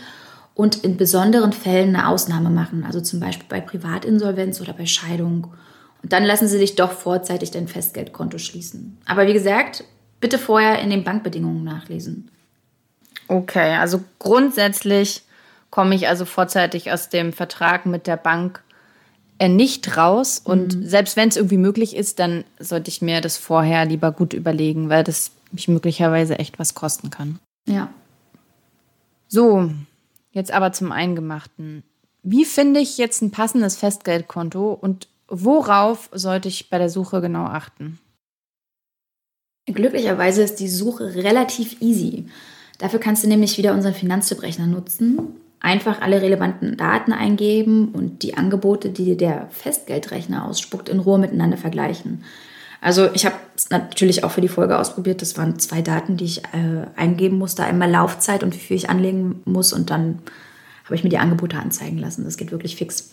und 0.55 0.85
in 0.85 0.97
besonderen 0.97 1.53
Fällen 1.53 1.97
eine 1.97 2.09
Ausnahme 2.09 2.51
machen, 2.51 2.85
also 2.85 3.01
zum 3.01 3.21
Beispiel 3.21 3.47
bei 3.49 3.61
Privatinsolvenz 3.61 4.61
oder 4.61 4.73
bei 4.73 4.87
Scheidung. 4.87 5.55
Und 6.03 6.13
dann 6.13 6.25
lassen 6.25 6.49
sie 6.49 6.59
dich 6.59 6.77
doch 6.77 6.93
vorzeitig 6.93 7.51
dein 7.51 7.69
Festgeldkonto 7.69 8.39
schließen. 8.39 8.99
Aber 9.07 9.27
wie 9.27 9.33
gesagt, 9.33 9.85
bitte 10.21 10.39
vorher 10.39 10.81
in 10.81 10.91
den 10.91 11.05
Bankbedingungen 11.05 11.65
nachlesen. 11.65 12.31
Okay, 13.29 13.77
also 13.77 14.03
grundsätzlich 14.19 15.23
komme 15.71 15.95
ich 15.95 16.09
also 16.09 16.25
vorzeitig 16.25 16.93
aus 16.93 17.09
dem 17.09 17.33
Vertrag 17.33 17.87
mit 17.87 18.07
der 18.07 18.17
Bank 18.17 18.63
äh, 19.39 19.49
nicht 19.49 19.97
raus. 19.97 20.41
Und 20.45 20.77
mhm. 20.77 20.87
selbst 20.87 21.17
wenn 21.17 21.29
es 21.29 21.37
irgendwie 21.37 21.57
möglich 21.57 21.97
ist, 21.97 22.19
dann 22.19 22.45
sollte 22.59 22.91
ich 22.91 23.03
mir 23.03 23.21
das 23.21 23.39
vorher 23.39 23.85
lieber 23.85 24.13
gut 24.13 24.33
überlegen, 24.33 24.89
weil 24.89 25.05
das 25.05 25.31
mich 25.53 25.69
möglicherweise 25.69 26.39
echt 26.39 26.59
was 26.59 26.75
kosten 26.75 27.11
kann. 27.11 27.39
Ja. 27.67 27.93
So, 29.29 29.71
jetzt 30.33 30.53
aber 30.53 30.73
zum 30.73 30.93
Eingemachten. 30.93 31.85
Wie 32.23 32.45
finde 32.45 32.81
ich 32.81 32.99
jetzt 32.99 33.23
ein 33.23 33.31
passendes 33.31 33.77
Festgeldkonto 33.77 34.73
und 34.73 35.09
worauf 35.29 36.11
sollte 36.13 36.49
ich 36.49 36.69
bei 36.69 36.79
der 36.79 36.91
Suche 36.91 37.21
genau 37.21 37.45
achten? 37.45 37.99
Glücklicherweise 39.67 40.43
ist 40.43 40.57
die 40.57 40.69
Suche 40.69 41.15
relativ 41.15 41.81
easy. 41.81 42.27
Dafür 42.79 42.99
kannst 42.99 43.25
du 43.25 43.29
nämlich 43.29 43.57
wieder 43.57 43.73
unseren 43.73 43.95
Finanztipprechner 43.95 44.67
nutzen. 44.67 45.40
Einfach 45.61 46.01
alle 46.01 46.23
relevanten 46.23 46.77
Daten 46.77 47.13
eingeben 47.13 47.89
und 47.89 48.23
die 48.23 48.37
Angebote, 48.37 48.89
die 48.89 49.17
der 49.17 49.49
Festgeldrechner 49.51 50.47
ausspuckt, 50.47 50.89
in 50.89 51.01
Ruhe 51.01 51.19
miteinander 51.19 51.59
vergleichen. 51.59 52.25
Also 52.81 53.11
ich 53.13 53.27
habe 53.27 53.37
es 53.55 53.69
natürlich 53.69 54.25
auch 54.25 54.31
für 54.31 54.41
die 54.41 54.49
Folge 54.49 54.79
ausprobiert. 54.79 55.21
Das 55.21 55.37
waren 55.37 55.59
zwei 55.59 55.83
Daten, 55.83 56.17
die 56.17 56.25
ich 56.25 56.39
äh, 56.45 56.87
eingeben 56.97 57.37
musste. 57.37 57.63
Einmal 57.63 57.91
Laufzeit 57.91 58.43
und 58.43 58.55
wie 58.55 58.59
viel 58.59 58.77
ich 58.77 58.89
anlegen 58.89 59.43
muss. 59.45 59.75
Und 59.75 59.91
dann 59.91 60.21
habe 60.85 60.95
ich 60.95 61.05
mir 61.05 61.11
die 61.11 61.19
Angebote 61.19 61.59
anzeigen 61.59 61.99
lassen. 61.99 62.25
Das 62.25 62.39
geht 62.39 62.53
wirklich 62.53 62.77
fix. 62.77 63.13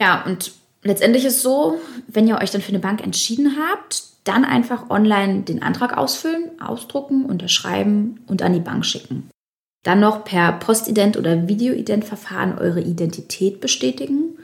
Ja, 0.00 0.24
und 0.24 0.52
letztendlich 0.82 1.26
ist 1.26 1.36
es 1.36 1.42
so, 1.42 1.78
wenn 2.06 2.26
ihr 2.26 2.38
euch 2.40 2.50
dann 2.50 2.62
für 2.62 2.70
eine 2.70 2.78
Bank 2.78 3.02
entschieden 3.04 3.56
habt, 3.58 4.04
dann 4.24 4.44
einfach 4.44 4.88
online 4.90 5.42
den 5.42 5.62
Antrag 5.62 5.96
ausfüllen, 5.96 6.50
ausdrucken, 6.60 7.26
unterschreiben 7.26 8.20
und 8.26 8.42
an 8.42 8.54
die 8.54 8.60
Bank 8.60 8.86
schicken. 8.86 9.28
Dann 9.86 10.00
noch 10.00 10.24
per 10.24 10.50
Postident- 10.50 11.16
oder 11.16 11.46
Videoident-Verfahren 11.46 12.58
eure 12.58 12.80
Identität 12.80 13.60
bestätigen. 13.60 14.36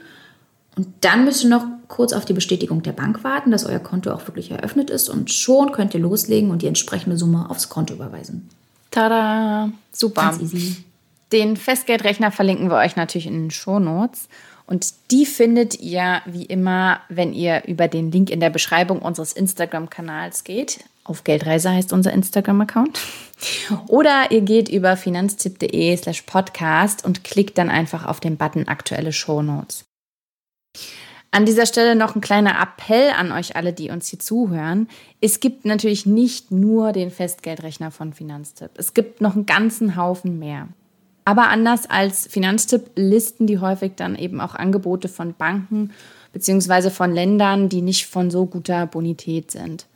Und 0.77 0.87
dann 1.01 1.25
müsst 1.25 1.43
ihr 1.43 1.49
noch 1.49 1.65
kurz 1.89 2.13
auf 2.13 2.23
die 2.23 2.31
Bestätigung 2.31 2.81
der 2.81 2.93
Bank 2.93 3.25
warten, 3.25 3.51
dass 3.51 3.65
euer 3.65 3.79
Konto 3.79 4.11
auch 4.11 4.25
wirklich 4.25 4.51
eröffnet 4.51 4.89
ist 4.89 5.09
und 5.09 5.29
schon 5.31 5.73
könnt 5.73 5.93
ihr 5.93 5.99
loslegen 5.99 6.49
und 6.49 6.61
die 6.61 6.67
entsprechende 6.67 7.17
Summe 7.17 7.49
aufs 7.49 7.67
Konto 7.67 7.93
überweisen. 7.93 8.47
Tada! 8.89 9.69
Super. 9.91 10.39
Den 11.33 11.57
Festgeldrechner 11.57 12.31
verlinken 12.31 12.69
wir 12.69 12.77
euch 12.77 12.95
natürlich 12.95 13.27
in 13.27 13.33
den 13.33 13.51
Shownotes. 13.51 14.29
Und 14.65 14.93
die 15.11 15.25
findet 15.25 15.81
ihr 15.81 16.21
wie 16.25 16.45
immer, 16.45 17.01
wenn 17.09 17.33
ihr 17.33 17.63
über 17.67 17.89
den 17.89 18.13
Link 18.13 18.29
in 18.29 18.39
der 18.39 18.49
Beschreibung 18.49 18.99
unseres 18.99 19.33
Instagram-Kanals 19.33 20.45
geht. 20.45 20.85
Auf 21.03 21.23
Geldreise 21.23 21.69
heißt 21.71 21.91
unser 21.91 22.13
Instagram-Account. 22.13 22.99
Oder 23.87 24.31
ihr 24.31 24.41
geht 24.41 24.69
über 24.69 24.95
finanztipp.de 24.95 25.97
slash 25.97 26.21
podcast 26.21 27.03
und 27.03 27.23
klickt 27.23 27.57
dann 27.57 27.69
einfach 27.69 28.05
auf 28.05 28.19
den 28.19 28.37
Button 28.37 28.67
aktuelle 28.67 29.11
Shownotes. 29.11 29.85
An 31.31 31.45
dieser 31.45 31.65
Stelle 31.65 31.95
noch 31.95 32.15
ein 32.15 32.21
kleiner 32.21 32.61
Appell 32.61 33.09
an 33.09 33.31
euch 33.31 33.55
alle, 33.55 33.73
die 33.73 33.89
uns 33.89 34.07
hier 34.07 34.19
zuhören. 34.19 34.87
Es 35.19 35.39
gibt 35.39 35.65
natürlich 35.65 36.05
nicht 36.05 36.51
nur 36.51 36.91
den 36.91 37.09
Festgeldrechner 37.09 37.89
von 37.89 38.13
Finanztipp. 38.13 38.69
Es 38.75 38.93
gibt 38.93 39.19
noch 39.19 39.35
einen 39.35 39.47
ganzen 39.47 39.95
Haufen 39.95 40.37
mehr. 40.37 40.67
Aber 41.25 41.49
anders 41.49 41.89
als 41.89 42.27
Finanztipp 42.27 42.91
listen 42.95 43.47
die 43.47 43.59
häufig 43.59 43.93
dann 43.95 44.15
eben 44.15 44.39
auch 44.39 44.55
Angebote 44.55 45.07
von 45.07 45.33
Banken 45.33 45.91
beziehungsweise 46.33 46.91
von 46.91 47.11
Ländern, 47.11 47.67
die 47.67 47.81
nicht 47.81 48.05
von 48.05 48.29
so 48.29 48.45
guter 48.45 48.85
Bonität 48.85 49.51
sind. 49.51 49.87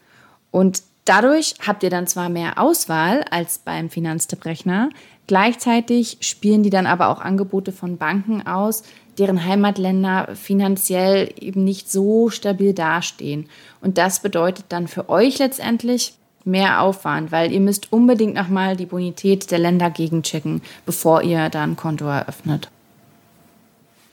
Und 0.52 0.82
dadurch 1.10 1.56
habt 1.66 1.84
ihr 1.84 1.90
dann 1.90 2.08
zwar 2.08 2.30
mehr 2.30 2.60
Auswahl 2.60 3.24
als 3.30 3.60
beim 3.60 3.90
Finanztipprechner, 3.90 4.90
gleichzeitig 5.28 6.18
spielen 6.22 6.64
die 6.64 6.70
dann 6.70 6.86
aber 6.86 7.10
auch 7.10 7.20
Angebote 7.20 7.72
von 7.72 7.98
Banken 7.98 8.46
aus, 8.46 8.84
deren 9.18 9.44
Heimatländer 9.46 10.36
finanziell 10.36 11.34
eben 11.40 11.64
nicht 11.64 11.92
so 11.92 12.30
stabil 12.30 12.74
dastehen. 12.74 13.50
Und 13.82 13.98
das 13.98 14.22
bedeutet 14.22 14.66
dann 14.70 14.88
für 14.88 15.10
euch 15.10 15.40
letztendlich, 15.40 16.14
mehr 16.48 16.82
Aufwand, 16.82 17.32
weil 17.32 17.52
ihr 17.52 17.60
müsst 17.60 17.92
unbedingt 17.92 18.34
nochmal 18.34 18.78
die 18.78 18.86
Bonität 18.86 19.52
der 19.52 19.60
Länder 19.60 19.90
gegenchecken, 19.90 20.62
bevor 20.86 21.22
ihr 21.22 21.50
da 21.50 21.62
ein 21.62 21.76
Konto 21.76 22.06
eröffnet. 22.06 22.70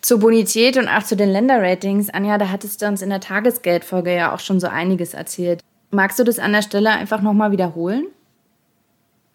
Zur 0.02 0.18
Bonität 0.18 0.76
und 0.76 0.88
auch 0.88 1.04
zu 1.04 1.16
den 1.16 1.30
Länderratings, 1.30 2.10
Anja, 2.10 2.36
da 2.36 2.50
hattest 2.50 2.82
du 2.82 2.86
uns 2.86 3.00
in 3.00 3.08
der 3.08 3.20
Tagesgeldfolge 3.20 4.14
ja 4.14 4.34
auch 4.34 4.40
schon 4.40 4.60
so 4.60 4.66
einiges 4.66 5.14
erzählt. 5.14 5.60
Magst 5.94 6.18
du 6.18 6.24
das 6.24 6.38
an 6.38 6.52
der 6.52 6.62
Stelle 6.62 6.90
einfach 6.90 7.22
nochmal 7.22 7.52
wiederholen? 7.52 8.06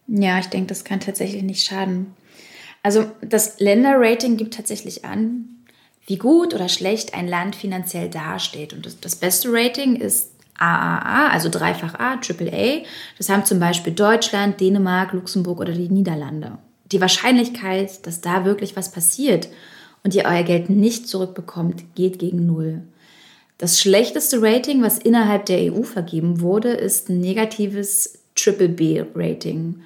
Ja, 0.08 0.40
ich 0.40 0.48
denke, 0.48 0.68
das 0.68 0.84
kann 0.84 1.00
tatsächlich 1.00 1.44
nicht 1.44 1.66
schaden. 1.66 2.14
Also 2.84 3.06
das 3.22 3.60
Länderrating 3.60 4.38
gibt 4.38 4.56
tatsächlich 4.56 5.06
an, 5.06 5.46
wie 6.06 6.18
gut 6.18 6.54
oder 6.54 6.70
schlecht 6.70 7.14
ein 7.14 7.28
Land 7.28 7.56
finanziell 7.56 8.10
dasteht. 8.10 8.74
Und 8.74 8.86
das, 8.86 9.00
das 9.00 9.16
beste 9.16 9.50
Rating 9.52 9.96
ist 9.96 10.32
AAA, 10.58 11.30
also 11.30 11.50
dreifach 11.50 11.96
A, 11.96 12.14
AAA. 12.16 12.84
Das 13.18 13.30
haben 13.30 13.46
zum 13.46 13.60
Beispiel 13.60 13.94
Deutschland, 13.94 14.60
Dänemark, 14.60 15.14
Luxemburg 15.14 15.60
oder 15.60 15.74
die 15.74 15.90
Niederlande. 15.90 16.58
Die 16.92 17.00
Wahrscheinlichkeit, 17.00 18.06
dass 18.06 18.22
da 18.22 18.46
wirklich 18.46 18.76
was 18.76 18.92
passiert 18.92 19.50
und 20.04 20.16
ihr 20.16 20.26
euer 20.26 20.44
Geld 20.44 20.70
nicht 20.70 21.08
zurückbekommt, 21.08 21.96
geht 21.96 22.20
gegen 22.20 22.46
Null. 22.46 22.82
Das 23.60 23.78
schlechteste 23.78 24.42
Rating, 24.42 24.82
was 24.82 24.98
innerhalb 24.98 25.46
der 25.46 25.74
EU 25.74 25.84
vergeben 25.84 26.40
wurde, 26.40 26.70
ist 26.70 27.10
ein 27.10 27.20
negatives 27.20 28.20
Triple 28.34 28.70
B-Rating. 28.70 29.82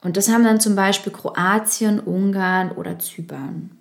Und 0.00 0.16
das 0.16 0.30
haben 0.30 0.42
dann 0.42 0.58
zum 0.58 0.74
Beispiel 0.74 1.12
Kroatien, 1.12 2.00
Ungarn 2.00 2.72
oder 2.72 2.98
Zypern. 2.98 3.72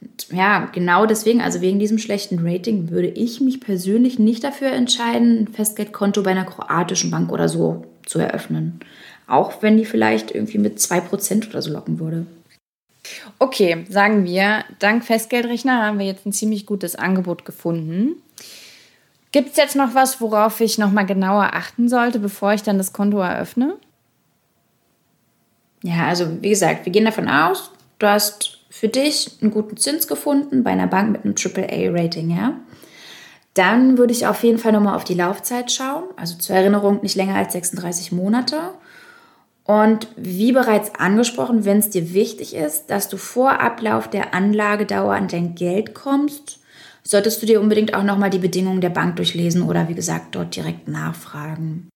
Und 0.00 0.28
ja, 0.32 0.70
genau 0.72 1.04
deswegen, 1.04 1.42
also 1.42 1.60
wegen 1.60 1.78
diesem 1.78 1.98
schlechten 1.98 2.38
Rating, 2.46 2.88
würde 2.88 3.08
ich 3.08 3.42
mich 3.42 3.60
persönlich 3.60 4.18
nicht 4.18 4.42
dafür 4.42 4.68
entscheiden, 4.68 5.40
ein 5.40 5.48
Festgeldkonto 5.48 6.22
bei 6.22 6.30
einer 6.30 6.46
kroatischen 6.46 7.10
Bank 7.10 7.30
oder 7.30 7.50
so 7.50 7.84
zu 8.06 8.18
eröffnen. 8.18 8.80
Auch 9.26 9.60
wenn 9.62 9.76
die 9.76 9.84
vielleicht 9.84 10.30
irgendwie 10.30 10.58
mit 10.58 10.78
2% 10.78 11.50
oder 11.50 11.60
so 11.60 11.70
locken 11.70 12.00
würde. 12.00 12.24
Okay, 13.38 13.84
sagen 13.90 14.24
wir, 14.24 14.64
dank 14.78 15.04
Festgeldrechner 15.04 15.82
haben 15.82 15.98
wir 15.98 16.06
jetzt 16.06 16.24
ein 16.24 16.32
ziemlich 16.32 16.64
gutes 16.64 16.96
Angebot 16.96 17.44
gefunden. 17.44 18.22
Gibt 19.34 19.50
es 19.50 19.56
jetzt 19.56 19.74
noch 19.74 19.96
was, 19.96 20.20
worauf 20.20 20.60
ich 20.60 20.78
nochmal 20.78 21.06
genauer 21.06 21.54
achten 21.54 21.88
sollte, 21.88 22.20
bevor 22.20 22.52
ich 22.52 22.62
dann 22.62 22.78
das 22.78 22.92
Konto 22.92 23.18
eröffne? 23.18 23.76
Ja, 25.82 26.06
also 26.06 26.40
wie 26.40 26.50
gesagt, 26.50 26.84
wir 26.84 26.92
gehen 26.92 27.04
davon 27.04 27.28
aus, 27.28 27.72
du 27.98 28.06
hast 28.06 28.60
für 28.70 28.86
dich 28.86 29.32
einen 29.42 29.50
guten 29.50 29.76
Zins 29.76 30.06
gefunden 30.06 30.62
bei 30.62 30.70
einer 30.70 30.86
Bank 30.86 31.10
mit 31.10 31.24
einem 31.24 31.34
AAA-Rating, 31.34 32.30
ja? 32.30 32.54
Dann 33.54 33.98
würde 33.98 34.12
ich 34.12 34.28
auf 34.28 34.44
jeden 34.44 34.58
Fall 34.58 34.70
nochmal 34.70 34.94
auf 34.94 35.02
die 35.02 35.14
Laufzeit 35.14 35.72
schauen. 35.72 36.04
Also 36.14 36.38
zur 36.38 36.54
Erinnerung 36.54 37.00
nicht 37.02 37.16
länger 37.16 37.34
als 37.34 37.54
36 37.54 38.12
Monate. 38.12 38.60
Und 39.64 40.06
wie 40.14 40.52
bereits 40.52 40.94
angesprochen, 40.94 41.64
wenn 41.64 41.78
es 41.78 41.90
dir 41.90 42.14
wichtig 42.14 42.54
ist, 42.54 42.86
dass 42.86 43.08
du 43.08 43.16
vor 43.16 43.60
Ablauf 43.60 44.06
der 44.06 44.32
Anlagedauer 44.32 45.14
an 45.14 45.26
dein 45.26 45.56
Geld 45.56 45.92
kommst, 45.92 46.60
solltest 47.06 47.42
du 47.42 47.46
dir 47.46 47.60
unbedingt 47.60 47.94
auch 47.94 48.02
nochmal 48.02 48.30
die 48.30 48.38
Bedingungen 48.38 48.80
der 48.80 48.90
Bank 48.90 49.16
durchlesen 49.16 49.62
oder 49.62 49.88
wie 49.88 49.94
gesagt 49.94 50.34
dort 50.34 50.56
direkt 50.56 50.88
nachfragen. 50.88 51.88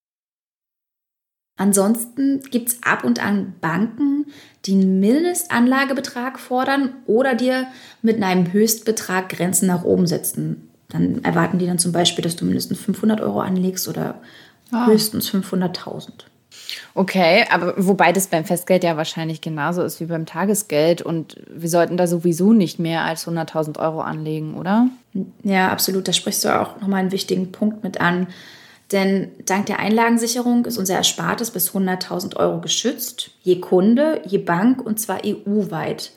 Ansonsten 1.58 2.40
gibt 2.50 2.68
es 2.68 2.82
ab 2.84 3.02
und 3.02 3.20
an 3.20 3.54
Banken, 3.60 4.26
die 4.64 4.72
einen 4.72 5.00
Mindestanlagebetrag 5.00 6.38
fordern 6.38 6.94
oder 7.06 7.34
dir 7.34 7.66
mit 8.00 8.22
einem 8.22 8.52
Höchstbetrag 8.52 9.28
Grenzen 9.28 9.66
nach 9.66 9.82
oben 9.82 10.06
setzen. 10.06 10.68
Dann 10.88 11.24
erwarten 11.24 11.58
die 11.58 11.66
dann 11.66 11.80
zum 11.80 11.90
Beispiel, 11.90 12.22
dass 12.22 12.36
du 12.36 12.44
mindestens 12.44 12.78
500 12.78 13.20
Euro 13.20 13.40
anlegst 13.40 13.88
oder 13.88 14.22
ah. 14.70 14.86
höchstens 14.86 15.30
500.000. 15.30 16.26
Okay, 16.94 17.46
aber 17.50 17.74
wobei 17.76 18.12
das 18.12 18.26
beim 18.26 18.44
Festgeld 18.44 18.84
ja 18.84 18.96
wahrscheinlich 18.96 19.40
genauso 19.40 19.82
ist 19.82 20.00
wie 20.00 20.06
beim 20.06 20.26
Tagesgeld 20.26 21.02
und 21.02 21.36
wir 21.48 21.68
sollten 21.68 21.96
da 21.96 22.06
sowieso 22.06 22.52
nicht 22.52 22.78
mehr 22.78 23.04
als 23.04 23.26
100.000 23.26 23.78
Euro 23.78 24.00
anlegen, 24.00 24.54
oder? 24.54 24.88
Ja, 25.42 25.70
absolut. 25.70 26.08
Da 26.08 26.12
sprichst 26.12 26.44
du 26.44 26.60
auch 26.60 26.80
nochmal 26.80 27.00
einen 27.00 27.12
wichtigen 27.12 27.52
Punkt 27.52 27.82
mit 27.82 28.00
an. 28.00 28.26
Denn 28.92 29.30
dank 29.44 29.66
der 29.66 29.80
Einlagensicherung 29.80 30.64
ist 30.64 30.78
unser 30.78 30.94
Erspartes 30.94 31.50
bis 31.50 31.72
100.000 31.72 32.36
Euro 32.36 32.60
geschützt, 32.60 33.30
je 33.42 33.60
Kunde, 33.60 34.22
je 34.26 34.38
Bank 34.38 34.84
und 34.84 34.98
zwar 34.98 35.20
EU-weit. 35.24 36.12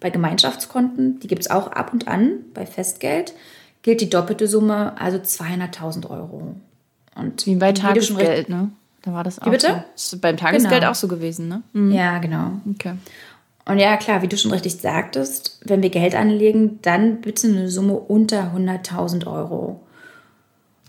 Bei 0.00 0.10
Gemeinschaftskonten, 0.10 1.20
die 1.20 1.28
gibt 1.28 1.42
es 1.42 1.50
auch 1.50 1.68
ab 1.68 1.92
und 1.92 2.08
an, 2.08 2.40
bei 2.54 2.66
Festgeld 2.66 3.34
gilt 3.82 4.02
die 4.02 4.10
doppelte 4.10 4.46
Summe, 4.46 4.92
also 4.98 5.16
200.000 5.16 6.10
Euro. 6.10 6.54
Und 7.14 7.46
wie 7.46 7.54
bei 7.56 7.72
Tagesgeld, 7.72 8.48
ne? 8.48 8.70
Da 9.02 9.12
war 9.12 9.24
das 9.24 9.40
auch. 9.40 9.46
Wie 9.46 9.50
bitte? 9.50 9.84
So. 9.94 10.16
Ist 10.16 10.20
beim 10.20 10.36
Tagesgeld 10.36 10.80
genau. 10.80 10.90
auch 10.90 10.94
so 10.94 11.08
gewesen, 11.08 11.48
ne? 11.48 11.62
Mhm. 11.72 11.92
Ja, 11.92 12.18
genau. 12.18 12.52
Okay. 12.70 12.94
Und 13.64 13.78
ja, 13.78 13.96
klar, 13.96 14.22
wie 14.22 14.28
du 14.28 14.36
schon 14.36 14.50
richtig 14.52 14.76
sagtest, 14.76 15.60
wenn 15.64 15.82
wir 15.82 15.90
Geld 15.90 16.14
anlegen, 16.14 16.80
dann 16.82 17.20
bitte 17.20 17.46
eine 17.46 17.68
Summe 17.68 17.94
unter 17.94 18.52
100.000 18.54 19.26
Euro. 19.26 19.80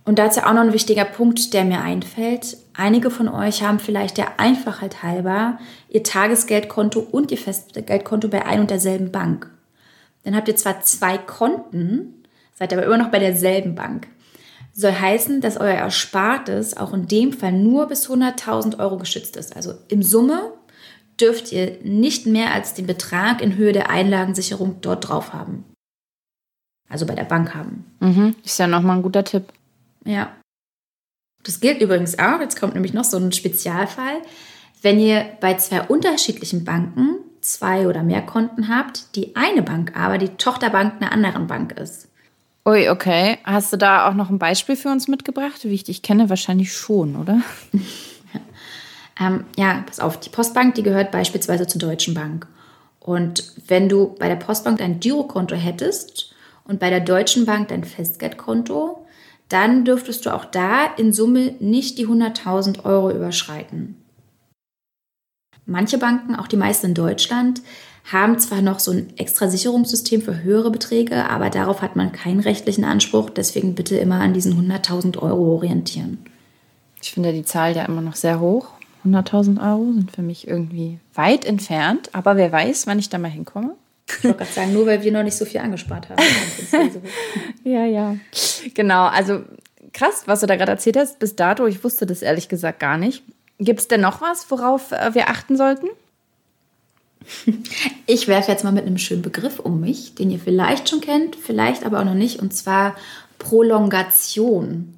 Und 0.03 0.17
dazu 0.17 0.41
auch 0.41 0.53
noch 0.53 0.61
ein 0.61 0.73
wichtiger 0.73 1.05
Punkt, 1.05 1.53
der 1.53 1.63
mir 1.63 1.81
einfällt. 1.81 2.57
Einige 2.73 3.11
von 3.11 3.27
euch 3.27 3.61
haben 3.61 3.79
vielleicht 3.79 4.17
der 4.17 4.39
Einfachheit 4.39 5.03
halber 5.03 5.59
ihr 5.89 6.03
Tagesgeldkonto 6.03 6.99
und 6.99 7.31
ihr 7.31 7.37
Festgeldkonto 7.37 8.27
bei 8.27 8.45
ein 8.45 8.61
und 8.61 8.71
derselben 8.71 9.11
Bank. 9.11 9.49
Dann 10.23 10.35
habt 10.35 10.47
ihr 10.47 10.55
zwar 10.55 10.81
zwei 10.81 11.17
Konten, 11.17 12.25
seid 12.55 12.73
aber 12.73 12.83
immer 12.83 12.97
noch 12.97 13.09
bei 13.09 13.19
derselben 13.19 13.75
Bank 13.75 14.07
soll 14.81 14.93
heißen, 14.93 15.41
dass 15.41 15.57
euer 15.57 15.75
Erspartes 15.75 16.75
auch 16.75 16.93
in 16.93 17.07
dem 17.07 17.33
Fall 17.33 17.53
nur 17.53 17.87
bis 17.87 18.09
100.000 18.09 18.79
Euro 18.79 18.97
geschützt 18.97 19.37
ist. 19.37 19.55
Also 19.55 19.73
im 19.87 20.03
Summe 20.03 20.53
dürft 21.19 21.51
ihr 21.51 21.77
nicht 21.83 22.25
mehr 22.25 22.53
als 22.53 22.73
den 22.73 22.87
Betrag 22.87 23.41
in 23.41 23.55
Höhe 23.55 23.71
der 23.71 23.89
Einlagensicherung 23.89 24.81
dort 24.81 25.07
drauf 25.07 25.33
haben. 25.33 25.65
Also 26.89 27.05
bei 27.05 27.15
der 27.15 27.23
Bank 27.23 27.55
haben. 27.55 27.85
Mhm. 27.99 28.35
Ist 28.43 28.59
ja 28.59 28.67
nochmal 28.67 28.97
ein 28.97 29.03
guter 29.03 29.23
Tipp. 29.23 29.45
Ja. 30.03 30.35
Das 31.43 31.59
gilt 31.59 31.81
übrigens 31.81 32.19
auch, 32.19 32.39
jetzt 32.39 32.59
kommt 32.59 32.73
nämlich 32.73 32.93
noch 32.93 33.05
so 33.05 33.17
ein 33.17 33.31
Spezialfall, 33.31 34.21
wenn 34.81 34.99
ihr 34.99 35.25
bei 35.39 35.55
zwei 35.55 35.81
unterschiedlichen 35.83 36.65
Banken 36.65 37.17
zwei 37.39 37.87
oder 37.87 38.03
mehr 38.03 38.21
Konten 38.21 38.67
habt, 38.67 39.15
die 39.15 39.35
eine 39.35 39.63
Bank 39.63 39.95
aber 39.95 40.17
die 40.17 40.29
Tochterbank 40.29 41.01
einer 41.01 41.11
anderen 41.11 41.47
Bank 41.47 41.71
ist. 41.73 42.10
Ui, 42.63 42.89
okay. 42.89 43.39
Hast 43.43 43.73
du 43.73 43.77
da 43.77 44.07
auch 44.07 44.13
noch 44.13 44.29
ein 44.29 44.37
Beispiel 44.37 44.75
für 44.75 44.89
uns 44.89 45.07
mitgebracht? 45.07 45.63
Wie 45.63 45.73
ich 45.73 45.83
dich 45.83 46.03
kenne, 46.03 46.29
wahrscheinlich 46.29 46.73
schon, 46.73 47.15
oder? 47.15 47.41
ähm, 49.19 49.45
ja, 49.57 49.83
pass 49.85 49.99
auf. 49.99 50.19
Die 50.19 50.29
Postbank, 50.29 50.75
die 50.75 50.83
gehört 50.83 51.11
beispielsweise 51.11 51.65
zur 51.65 51.81
Deutschen 51.81 52.13
Bank. 52.13 52.47
Und 52.99 53.53
wenn 53.67 53.89
du 53.89 54.15
bei 54.19 54.27
der 54.27 54.35
Postbank 54.35 54.77
dein 54.77 54.99
Girokonto 54.99 55.55
hättest 55.55 56.35
und 56.63 56.79
bei 56.79 56.91
der 56.91 56.99
Deutschen 56.99 57.45
Bank 57.45 57.69
dein 57.69 57.83
Festgeldkonto, 57.83 59.07
dann 59.49 59.83
dürftest 59.83 60.25
du 60.25 60.33
auch 60.33 60.45
da 60.45 60.85
in 60.97 61.11
Summe 61.11 61.55
nicht 61.59 61.97
die 61.97 62.07
100.000 62.07 62.85
Euro 62.85 63.09
überschreiten. 63.09 63.97
Manche 65.65 65.97
Banken, 65.97 66.35
auch 66.35 66.47
die 66.47 66.57
meisten 66.57 66.87
in 66.87 66.93
Deutschland, 66.93 67.61
haben 68.05 68.39
zwar 68.39 68.61
noch 68.61 68.79
so 68.79 68.91
ein 68.91 69.13
extra 69.17 69.47
Sicherungssystem 69.47 70.21
für 70.21 70.43
höhere 70.43 70.71
Beträge, 70.71 71.29
aber 71.29 71.49
darauf 71.49 71.81
hat 71.81 71.95
man 71.95 72.11
keinen 72.11 72.39
rechtlichen 72.39 72.83
Anspruch. 72.83 73.29
Deswegen 73.29 73.75
bitte 73.75 73.97
immer 73.97 74.19
an 74.19 74.33
diesen 74.33 74.53
100.000 74.53 75.19
Euro 75.19 75.55
orientieren. 75.55 76.19
Ich 77.01 77.11
finde 77.11 77.33
die 77.33 77.45
Zahl 77.45 77.75
ja 77.75 77.85
immer 77.85 78.01
noch 78.01 78.15
sehr 78.15 78.39
hoch. 78.39 78.69
100.000 79.05 79.61
Euro 79.61 79.91
sind 79.93 80.11
für 80.11 80.21
mich 80.21 80.47
irgendwie 80.47 80.99
weit 81.15 81.45
entfernt, 81.45 82.09
aber 82.13 82.37
wer 82.37 82.51
weiß, 82.51 82.85
wann 82.85 82.99
ich 82.99 83.09
da 83.09 83.17
mal 83.17 83.31
hinkomme. 83.31 83.75
Ich 84.07 84.23
wollte 84.23 84.37
gerade 84.39 84.51
sagen, 84.51 84.73
nur 84.73 84.85
weil 84.85 85.01
wir 85.03 85.11
noch 85.11 85.23
nicht 85.23 85.37
so 85.37 85.45
viel 85.45 85.61
angespart 85.61 86.09
haben. 86.09 86.21
ja, 87.63 87.85
ja. 87.85 88.17
Genau, 88.73 89.05
also 89.05 89.41
krass, 89.93 90.23
was 90.25 90.41
du 90.41 90.47
da 90.47 90.55
gerade 90.55 90.71
erzählt 90.71 90.97
hast. 90.97 91.19
Bis 91.19 91.35
dato, 91.35 91.65
ich 91.65 91.83
wusste 91.83 92.05
das 92.05 92.21
ehrlich 92.21 92.49
gesagt 92.49 92.79
gar 92.79 92.97
nicht. 92.97 93.23
Gibt 93.59 93.79
es 93.79 93.87
denn 93.87 94.01
noch 94.01 94.21
was, 94.21 94.49
worauf 94.51 94.91
äh, 94.91 95.13
wir 95.13 95.29
achten 95.29 95.55
sollten? 95.55 95.87
Ich 98.05 98.27
werfe 98.27 98.51
jetzt 98.51 98.63
mal 98.63 98.71
mit 98.71 98.85
einem 98.85 98.97
schönen 98.97 99.21
Begriff 99.21 99.59
um 99.59 99.79
mich, 99.79 100.15
den 100.15 100.31
ihr 100.31 100.39
vielleicht 100.39 100.89
schon 100.89 101.01
kennt, 101.01 101.35
vielleicht 101.35 101.85
aber 101.85 101.99
auch 101.99 102.05
noch 102.05 102.13
nicht, 102.13 102.39
und 102.39 102.53
zwar 102.53 102.95
Prolongation. 103.39 104.95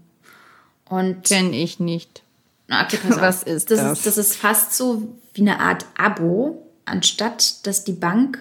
Und 0.89 1.23
Kenn 1.23 1.53
ich 1.53 1.79
nicht. 1.79 2.23
Okay, 2.69 2.97
pass 3.07 3.21
Was 3.21 3.43
ist 3.43 3.71
das? 3.71 3.79
Das 3.79 3.97
ist, 3.97 4.07
das 4.07 4.17
ist 4.17 4.36
fast 4.36 4.73
so 4.73 5.15
wie 5.33 5.41
eine 5.41 5.59
Art 5.59 5.86
Abo, 5.97 6.65
anstatt 6.86 7.65
dass 7.67 7.83
die 7.83 7.93
Bank 7.93 8.39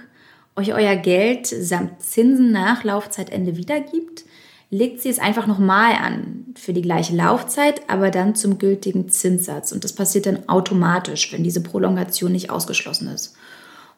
euch 0.57 0.75
euer 0.75 0.97
Geld 0.97 1.47
samt 1.47 2.03
Zinsen 2.03 2.53
nach 2.53 2.85
Laufzeitende 2.85 3.57
wiedergibt, 3.57 4.25
legt 4.71 5.01
sie 5.01 5.09
es 5.09 5.19
einfach 5.19 5.47
nochmal 5.47 5.95
an 5.95 6.47
für 6.57 6.73
die 6.73 6.83
gleiche 6.83 7.15
Laufzeit, 7.15 7.89
aber 7.89 8.11
dann 8.11 8.35
zum 8.35 8.59
gültigen 8.59 9.09
Zinssatz. 9.09 9.73
Und 9.73 9.85
das 9.85 9.93
passiert 9.93 10.27
dann 10.27 10.49
automatisch, 10.49 11.33
wenn 11.33 11.45
diese 11.45 11.63
Prolongation 11.63 12.33
nicht 12.33 12.51
ausgeschlossen 12.51 13.09
ist. 13.09 13.35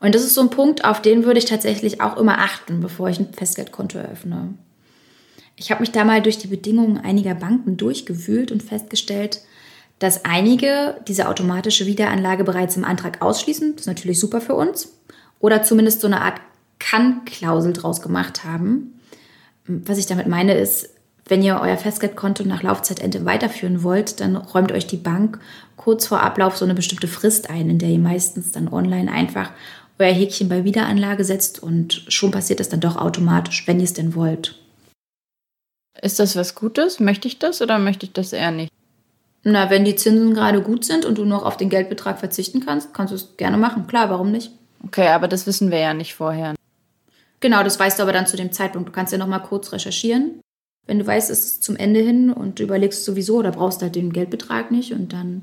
Und 0.05 0.15
das 0.15 0.23
ist 0.23 0.35
so 0.35 0.43
ein 0.43 0.51
Punkt, 0.51 0.85
auf 0.85 1.01
den 1.01 1.25
würde 1.25 1.39
ich 1.39 1.47
tatsächlich 1.47 2.03
auch 2.03 2.19
immer 2.19 2.39
achten, 2.39 2.81
bevor 2.81 3.09
ich 3.09 3.19
ein 3.19 3.33
Festgeldkonto 3.33 3.97
eröffne. 3.97 4.53
Ich 5.57 5.71
habe 5.71 5.81
mich 5.81 5.93
da 5.93 6.05
mal 6.05 6.21
durch 6.21 6.37
die 6.37 6.47
Bedingungen 6.47 6.99
einiger 6.99 7.35
Banken 7.35 7.79
durchgewühlt 7.79 8.53
und 8.53 8.63
festgestellt, 8.63 9.41
dass 10.01 10.27
einige 10.27 11.01
diese 11.09 11.27
automatische 11.27 11.87
Wiederanlage 11.87 12.45
bereits 12.45 12.77
im 12.77 12.85
Antrag 12.85 13.23
ausschließen. 13.23 13.73
Das 13.73 13.83
ist 13.83 13.87
natürlich 13.87 14.21
super 14.21 14.43
für 14.43 14.55
uns. 14.55 14.93
Oder 15.41 15.63
zumindest 15.63 16.03
so 16.03 16.07
eine 16.07 16.21
Art 16.21 16.39
Kann-Klausel 16.81 17.73
draus 17.73 18.03
gemacht 18.03 18.45
haben. 18.45 19.01
Was 19.65 19.97
ich 19.97 20.05
damit 20.05 20.27
meine 20.27 20.53
ist, 20.53 20.91
wenn 21.27 21.43
ihr 21.43 21.59
euer 21.63 21.79
Festgeldkonto 21.79 22.45
nach 22.45 22.63
Laufzeitende 22.63 23.25
weiterführen 23.25 23.83
wollt, 23.83 24.21
dann 24.21 24.37
räumt 24.37 24.73
euch 24.73 24.87
die 24.87 24.99
Bank 24.99 25.39
kurz 25.77 26.07
vor 26.07 26.21
Ablauf 26.21 26.59
so 26.59 26.67
eine 26.67 26.75
bestimmte 26.75 27.09
Frist 27.09 27.49
ein, 27.49 27.71
in 27.71 27.79
der 27.79 27.89
ihr 27.89 27.99
meistens 27.99 28.53
dann 28.53 28.69
online 28.69 29.11
einfach 29.11 29.51
euer 29.99 30.13
Häkchen 30.13 30.49
bei 30.49 30.65
Wiederanlage 30.65 31.25
setzt 31.25 31.63
und 31.63 32.05
schon 32.09 32.31
passiert 32.31 32.61
das 32.61 32.69
dann 32.69 32.81
doch 32.81 32.97
automatisch, 32.97 33.67
wenn 33.67 33.79
ihr 33.79 33.85
es 33.85 33.93
denn 33.93 34.15
wollt. 34.15 34.59
Ist 36.03 36.19
das 36.19 36.37
was 36.37 36.55
Gutes? 36.55 37.01
Möchte 37.01 37.29
ich 37.29 37.39
das 37.39 37.63
oder 37.63 37.79
möchte 37.79 38.07
ich 38.07 38.13
das 38.13 38.33
eher 38.33 38.51
nicht? 38.51 38.73
Na, 39.45 39.71
wenn 39.71 39.85
die 39.85 39.95
Zinsen 39.95 40.35
gerade 40.35 40.63
gut 40.63 40.85
sind 40.85 41.05
und 41.05 41.19
du 41.19 41.25
noch 41.25 41.45
auf 41.45 41.57
den 41.57 41.69
Geldbetrag 41.69 42.19
verzichten 42.19 42.61
kannst, 42.65 42.95
kannst 42.95 43.13
du 43.13 43.17
es 43.17 43.37
gerne 43.37 43.59
machen. 43.59 43.87
Klar, 43.87 44.11
warum 44.11 44.33
nicht? 44.33 44.51
Okay, 44.85 45.09
aber 45.09 45.29
das 45.29 45.47
wissen 45.47 45.71
wir 45.71 45.79
ja 45.79 45.95
nicht 45.95 46.15
vorher. 46.15 46.55
Genau, 47.41 47.63
das 47.63 47.79
weißt 47.79 47.99
du 47.99 48.03
aber 48.03 48.13
dann 48.13 48.27
zu 48.27 48.37
dem 48.37 48.53
Zeitpunkt. 48.53 48.89
Du 48.89 48.93
kannst 48.93 49.13
ja 49.13 49.19
noch 49.19 49.27
mal 49.27 49.39
kurz 49.39 49.71
recherchieren. 49.73 50.41
Wenn 50.87 50.99
du 50.99 51.07
weißt, 51.07 51.31
es 51.31 51.45
ist 51.45 51.63
zum 51.63 51.77
Ende 51.77 52.01
hin 52.01 52.33
und 52.33 52.59
du 52.59 52.63
überlegst 52.63 53.05
sowieso 53.05 53.37
oder 53.37 53.53
brauchst 53.53 53.83
halt 53.83 53.95
den 53.97 54.13
Geldbetrag 54.13 54.71
nicht 54.71 54.93
und 54.93 55.13
dann 55.13 55.43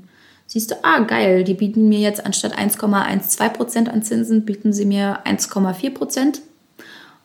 siehst 0.52 0.70
du, 0.70 0.74
ah, 0.84 0.98
geil, 0.98 1.44
die 1.44 1.54
bieten 1.54 1.88
mir 1.88 1.98
jetzt 1.98 2.26
anstatt 2.26 2.58
1,12 2.58 3.48
Prozent 3.48 3.88
an 3.88 4.02
Zinsen, 4.02 4.44
bieten 4.44 4.74
sie 4.74 4.84
mir 4.84 5.20
1,4 5.24 5.94
Prozent. 5.94 6.42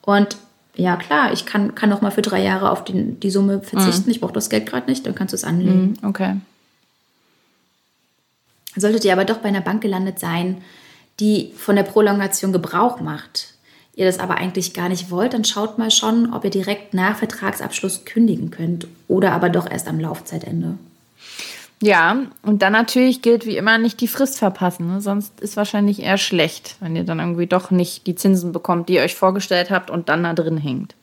Und 0.01 0.37
ja, 0.75 0.95
klar, 0.95 1.33
ich 1.33 1.45
kann, 1.45 1.75
kann 1.75 1.89
noch 1.89 1.99
mal 1.99 2.11
für 2.11 2.21
drei 2.21 2.41
Jahre 2.41 2.71
auf 2.71 2.85
die, 2.85 3.19
die 3.19 3.29
Summe 3.29 3.59
verzichten. 3.59 4.05
Mhm. 4.05 4.11
Ich 4.11 4.21
brauche 4.21 4.31
das 4.31 4.49
Geld 4.49 4.65
gerade 4.65 4.89
nicht, 4.89 5.05
dann 5.05 5.13
kannst 5.13 5.33
du 5.33 5.35
es 5.35 5.43
anlegen. 5.43 5.97
Mhm, 6.01 6.07
okay. 6.07 6.37
Solltet 8.77 9.03
ihr 9.03 9.11
aber 9.11 9.25
doch 9.25 9.39
bei 9.39 9.49
einer 9.49 9.59
Bank 9.59 9.81
gelandet 9.81 10.19
sein, 10.19 10.61
die 11.19 11.51
von 11.57 11.75
der 11.75 11.83
Prolongation 11.83 12.53
Gebrauch 12.53 13.01
macht, 13.01 13.55
ihr 13.95 14.05
das 14.05 14.19
aber 14.19 14.35
eigentlich 14.35 14.73
gar 14.73 14.87
nicht 14.87 15.11
wollt, 15.11 15.33
dann 15.33 15.43
schaut 15.43 15.77
mal 15.77 15.91
schon, 15.91 16.33
ob 16.33 16.45
ihr 16.45 16.51
direkt 16.51 16.93
nach 16.93 17.17
Vertragsabschluss 17.17 18.05
kündigen 18.05 18.51
könnt 18.51 18.87
oder 19.09 19.33
aber 19.33 19.49
doch 19.49 19.69
erst 19.69 19.89
am 19.89 19.99
Laufzeitende. 19.99 20.77
Ja, 21.81 22.23
und 22.41 22.63
dann 22.63 22.73
natürlich 22.73 23.21
gilt 23.21 23.45
wie 23.45 23.57
immer 23.57 23.77
nicht 23.77 24.01
die 24.01 24.07
Frist 24.07 24.39
verpassen. 24.39 24.87
Ne? 24.87 25.01
Sonst 25.01 25.39
ist 25.41 25.57
wahrscheinlich 25.57 26.01
eher 26.01 26.17
schlecht, 26.17 26.75
wenn 26.79 26.95
ihr 26.95 27.03
dann 27.03 27.19
irgendwie 27.19 27.45
doch 27.45 27.69
nicht 27.69 28.07
die 28.07 28.15
Zinsen 28.15 28.51
bekommt, 28.51 28.89
die 28.89 28.95
ihr 28.95 29.03
euch 29.03 29.15
vorgestellt 29.15 29.69
habt 29.69 29.91
und 29.91 30.09
dann 30.09 30.23
da 30.23 30.33
drin 30.33 30.57
hängt. 30.57 30.95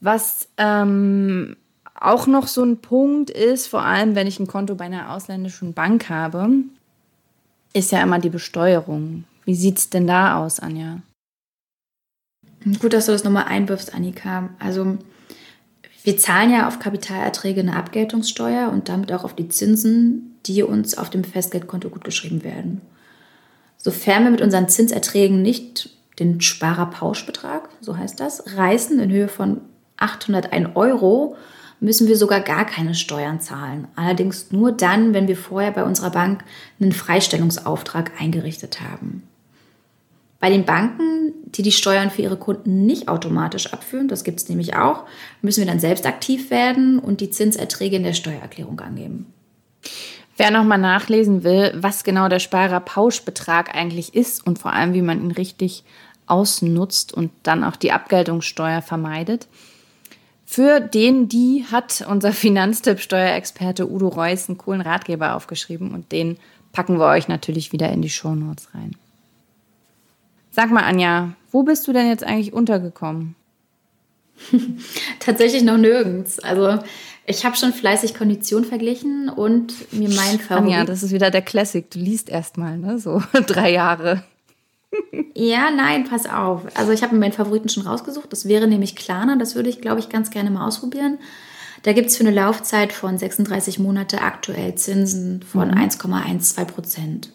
Was 0.00 0.48
ähm, 0.56 1.56
auch 1.94 2.26
noch 2.26 2.48
so 2.48 2.64
ein 2.64 2.78
Punkt 2.78 3.30
ist, 3.30 3.68
vor 3.68 3.82
allem 3.82 4.16
wenn 4.16 4.26
ich 4.26 4.40
ein 4.40 4.48
Konto 4.48 4.74
bei 4.74 4.86
einer 4.86 5.12
ausländischen 5.12 5.72
Bank 5.72 6.08
habe, 6.08 6.48
ist 7.72 7.92
ja 7.92 8.02
immer 8.02 8.18
die 8.18 8.30
Besteuerung. 8.30 9.24
Wie 9.44 9.54
sieht 9.54 9.78
es 9.78 9.90
denn 9.90 10.08
da 10.08 10.44
aus, 10.44 10.58
Anja? 10.58 10.98
Gut, 12.80 12.92
dass 12.92 13.06
du 13.06 13.12
das 13.12 13.22
nochmal 13.22 13.44
einwirfst, 13.44 13.94
Annika. 13.94 14.50
Also 14.58 14.98
wir 16.06 16.16
zahlen 16.16 16.52
ja 16.52 16.68
auf 16.68 16.78
Kapitalerträge 16.78 17.62
eine 17.62 17.74
Abgeltungssteuer 17.74 18.70
und 18.70 18.88
damit 18.88 19.12
auch 19.12 19.24
auf 19.24 19.34
die 19.34 19.48
Zinsen, 19.48 20.38
die 20.46 20.62
uns 20.62 20.96
auf 20.96 21.10
dem 21.10 21.24
Festgeldkonto 21.24 21.88
gutgeschrieben 21.88 22.44
werden. 22.44 22.80
Sofern 23.76 24.22
wir 24.22 24.30
mit 24.30 24.40
unseren 24.40 24.68
Zinserträgen 24.68 25.42
nicht 25.42 25.90
den 26.20 26.40
Sparerpauschbetrag, 26.40 27.68
so 27.80 27.96
heißt 27.96 28.20
das, 28.20 28.56
reißen 28.56 29.00
in 29.00 29.10
Höhe 29.10 29.26
von 29.26 29.62
801 29.96 30.76
Euro, 30.76 31.34
müssen 31.80 32.06
wir 32.06 32.16
sogar 32.16 32.38
gar 32.38 32.66
keine 32.66 32.94
Steuern 32.94 33.40
zahlen. 33.40 33.88
Allerdings 33.96 34.52
nur 34.52 34.70
dann, 34.70 35.12
wenn 35.12 35.26
wir 35.26 35.36
vorher 35.36 35.72
bei 35.72 35.82
unserer 35.82 36.10
Bank 36.10 36.44
einen 36.78 36.92
Freistellungsauftrag 36.92 38.12
eingerichtet 38.20 38.80
haben. 38.80 39.24
Bei 40.38 40.50
den 40.50 40.64
Banken, 40.64 41.32
die 41.46 41.62
die 41.62 41.72
Steuern 41.72 42.10
für 42.10 42.22
ihre 42.22 42.36
Kunden 42.36 42.84
nicht 42.84 43.08
automatisch 43.08 43.72
abführen, 43.72 44.08
das 44.08 44.24
gibt 44.24 44.40
es 44.40 44.48
nämlich 44.48 44.76
auch, 44.76 45.04
müssen 45.40 45.60
wir 45.60 45.66
dann 45.66 45.80
selbst 45.80 46.06
aktiv 46.06 46.50
werden 46.50 46.98
und 46.98 47.20
die 47.20 47.30
Zinserträge 47.30 47.96
in 47.96 48.02
der 48.02 48.12
Steuererklärung 48.12 48.78
angeben. 48.80 49.26
Wer 50.36 50.50
nochmal 50.50 50.78
nachlesen 50.78 51.44
will, 51.44 51.72
was 51.76 52.04
genau 52.04 52.28
der 52.28 52.40
Sparerpauschbetrag 52.40 53.74
eigentlich 53.74 54.14
ist 54.14 54.46
und 54.46 54.58
vor 54.58 54.74
allem, 54.74 54.92
wie 54.92 55.02
man 55.02 55.22
ihn 55.22 55.30
richtig 55.30 55.84
ausnutzt 56.26 57.14
und 57.14 57.30
dann 57.42 57.64
auch 57.64 57.76
die 57.76 57.92
Abgeltungssteuer 57.92 58.82
vermeidet, 58.82 59.48
für 60.44 60.80
den, 60.80 61.28
die 61.28 61.64
hat 61.70 62.04
unser 62.08 62.32
Finanztipp-Steuerexperte 62.32 63.90
Udo 63.90 64.08
Reuss 64.08 64.48
einen 64.48 64.58
coolen 64.58 64.80
Ratgeber 64.80 65.34
aufgeschrieben 65.34 65.92
und 65.92 66.12
den 66.12 66.38
packen 66.72 66.98
wir 66.98 67.06
euch 67.06 67.26
natürlich 67.26 67.72
wieder 67.72 67.90
in 67.90 68.02
die 68.02 68.10
Shownotes 68.10 68.68
rein. 68.74 68.92
Sag 70.56 70.70
mal, 70.70 70.84
Anja, 70.84 71.34
wo 71.52 71.64
bist 71.64 71.86
du 71.86 71.92
denn 71.92 72.08
jetzt 72.08 72.24
eigentlich 72.24 72.54
untergekommen? 72.54 73.34
Tatsächlich 75.20 75.62
noch 75.62 75.76
nirgends. 75.76 76.38
Also 76.38 76.78
ich 77.26 77.44
habe 77.44 77.56
schon 77.56 77.74
fleißig 77.74 78.14
Kondition 78.14 78.64
verglichen 78.64 79.28
und 79.28 79.92
mir 79.92 80.08
mein 80.08 80.40
Favorit... 80.40 80.72
Anja, 80.72 80.84
das 80.86 81.02
ist 81.02 81.12
wieder 81.12 81.30
der 81.30 81.42
Classic. 81.42 81.90
Du 81.90 81.98
liest 81.98 82.30
erstmal, 82.30 82.78
ne? 82.78 82.98
So 82.98 83.22
drei 83.46 83.70
Jahre. 83.70 84.24
ja, 85.34 85.70
nein, 85.70 86.08
pass 86.08 86.24
auf. 86.24 86.62
Also 86.74 86.90
ich 86.92 87.02
habe 87.02 87.12
mir 87.12 87.20
meinen 87.20 87.32
Favoriten 87.32 87.68
schon 87.68 87.86
rausgesucht. 87.86 88.32
Das 88.32 88.48
wäre 88.48 88.66
nämlich 88.66 88.96
Klarna. 88.96 89.36
Das 89.36 89.56
würde 89.56 89.68
ich, 89.68 89.82
glaube 89.82 90.00
ich, 90.00 90.08
ganz 90.08 90.30
gerne 90.30 90.50
mal 90.50 90.66
ausprobieren. 90.66 91.18
Da 91.82 91.92
gibt 91.92 92.08
es 92.08 92.16
für 92.16 92.24
eine 92.24 92.34
Laufzeit 92.34 92.94
von 92.94 93.18
36 93.18 93.78
Monate 93.78 94.22
aktuell 94.22 94.74
Zinsen 94.76 95.42
von 95.42 95.68
mhm. 95.68 95.76
1,12 95.76 96.64
Prozent. 96.64 97.30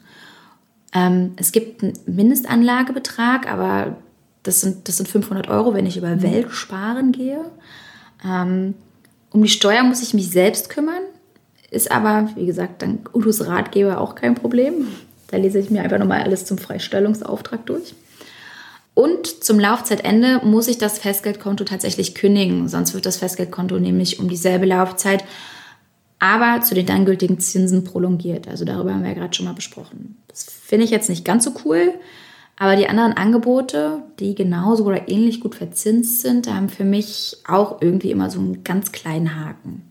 Ähm, 0.93 1.33
es 1.37 1.51
gibt 1.51 1.83
einen 1.83 1.93
Mindestanlagebetrag, 2.05 3.51
aber 3.51 3.97
das 4.43 4.61
sind, 4.61 4.87
das 4.87 4.97
sind 4.97 5.07
500 5.07 5.49
Euro, 5.49 5.73
wenn 5.73 5.85
ich 5.85 5.97
über 5.97 6.09
mhm. 6.09 6.23
Welt 6.23 6.51
sparen 6.51 7.11
gehe. 7.11 7.45
Ähm, 8.25 8.73
um 9.31 9.41
die 9.41 9.49
Steuer 9.49 9.83
muss 9.83 10.01
ich 10.01 10.13
mich 10.13 10.29
selbst 10.29 10.69
kümmern, 10.69 11.03
ist 11.69 11.91
aber, 11.91 12.29
wie 12.35 12.45
gesagt, 12.45 12.81
dank 12.81 13.09
Udos 13.15 13.45
Ratgeber 13.47 14.01
auch 14.01 14.15
kein 14.15 14.35
Problem. 14.35 14.87
Da 15.27 15.37
lese 15.37 15.59
ich 15.59 15.69
mir 15.69 15.81
einfach 15.81 15.99
nochmal 15.99 16.23
alles 16.23 16.45
zum 16.45 16.57
Freistellungsauftrag 16.57 17.65
durch. 17.65 17.95
Und 18.93 19.43
zum 19.43 19.57
Laufzeitende 19.57 20.41
muss 20.43 20.67
ich 20.67 20.77
das 20.77 20.99
Festgeldkonto 20.99 21.63
tatsächlich 21.63 22.13
kündigen, 22.13 22.67
sonst 22.67 22.93
wird 22.93 23.05
das 23.05 23.17
Festgeldkonto 23.17 23.79
nämlich 23.79 24.19
um 24.19 24.27
dieselbe 24.27 24.65
Laufzeit 24.65 25.23
aber 26.21 26.61
zu 26.61 26.75
den 26.75 26.85
dann 26.85 27.03
gültigen 27.03 27.39
Zinsen 27.39 27.83
prolongiert. 27.83 28.47
Also 28.47 28.63
darüber 28.63 28.93
haben 28.93 29.01
wir 29.01 29.09
ja 29.09 29.15
gerade 29.15 29.33
schon 29.33 29.47
mal 29.47 29.55
besprochen. 29.55 30.17
Das 30.27 30.43
finde 30.43 30.85
ich 30.85 30.91
jetzt 30.91 31.09
nicht 31.09 31.25
ganz 31.25 31.43
so 31.43 31.53
cool, 31.65 31.95
aber 32.57 32.75
die 32.75 32.87
anderen 32.87 33.13
Angebote, 33.13 34.03
die 34.19 34.35
genauso 34.35 34.85
oder 34.85 35.09
ähnlich 35.09 35.39
gut 35.39 35.55
verzinst 35.55 36.21
sind, 36.21 36.47
haben 36.47 36.69
für 36.69 36.83
mich 36.83 37.37
auch 37.47 37.81
irgendwie 37.81 38.11
immer 38.11 38.29
so 38.29 38.39
einen 38.39 38.63
ganz 38.63 38.91
kleinen 38.91 39.35
Haken. 39.35 39.81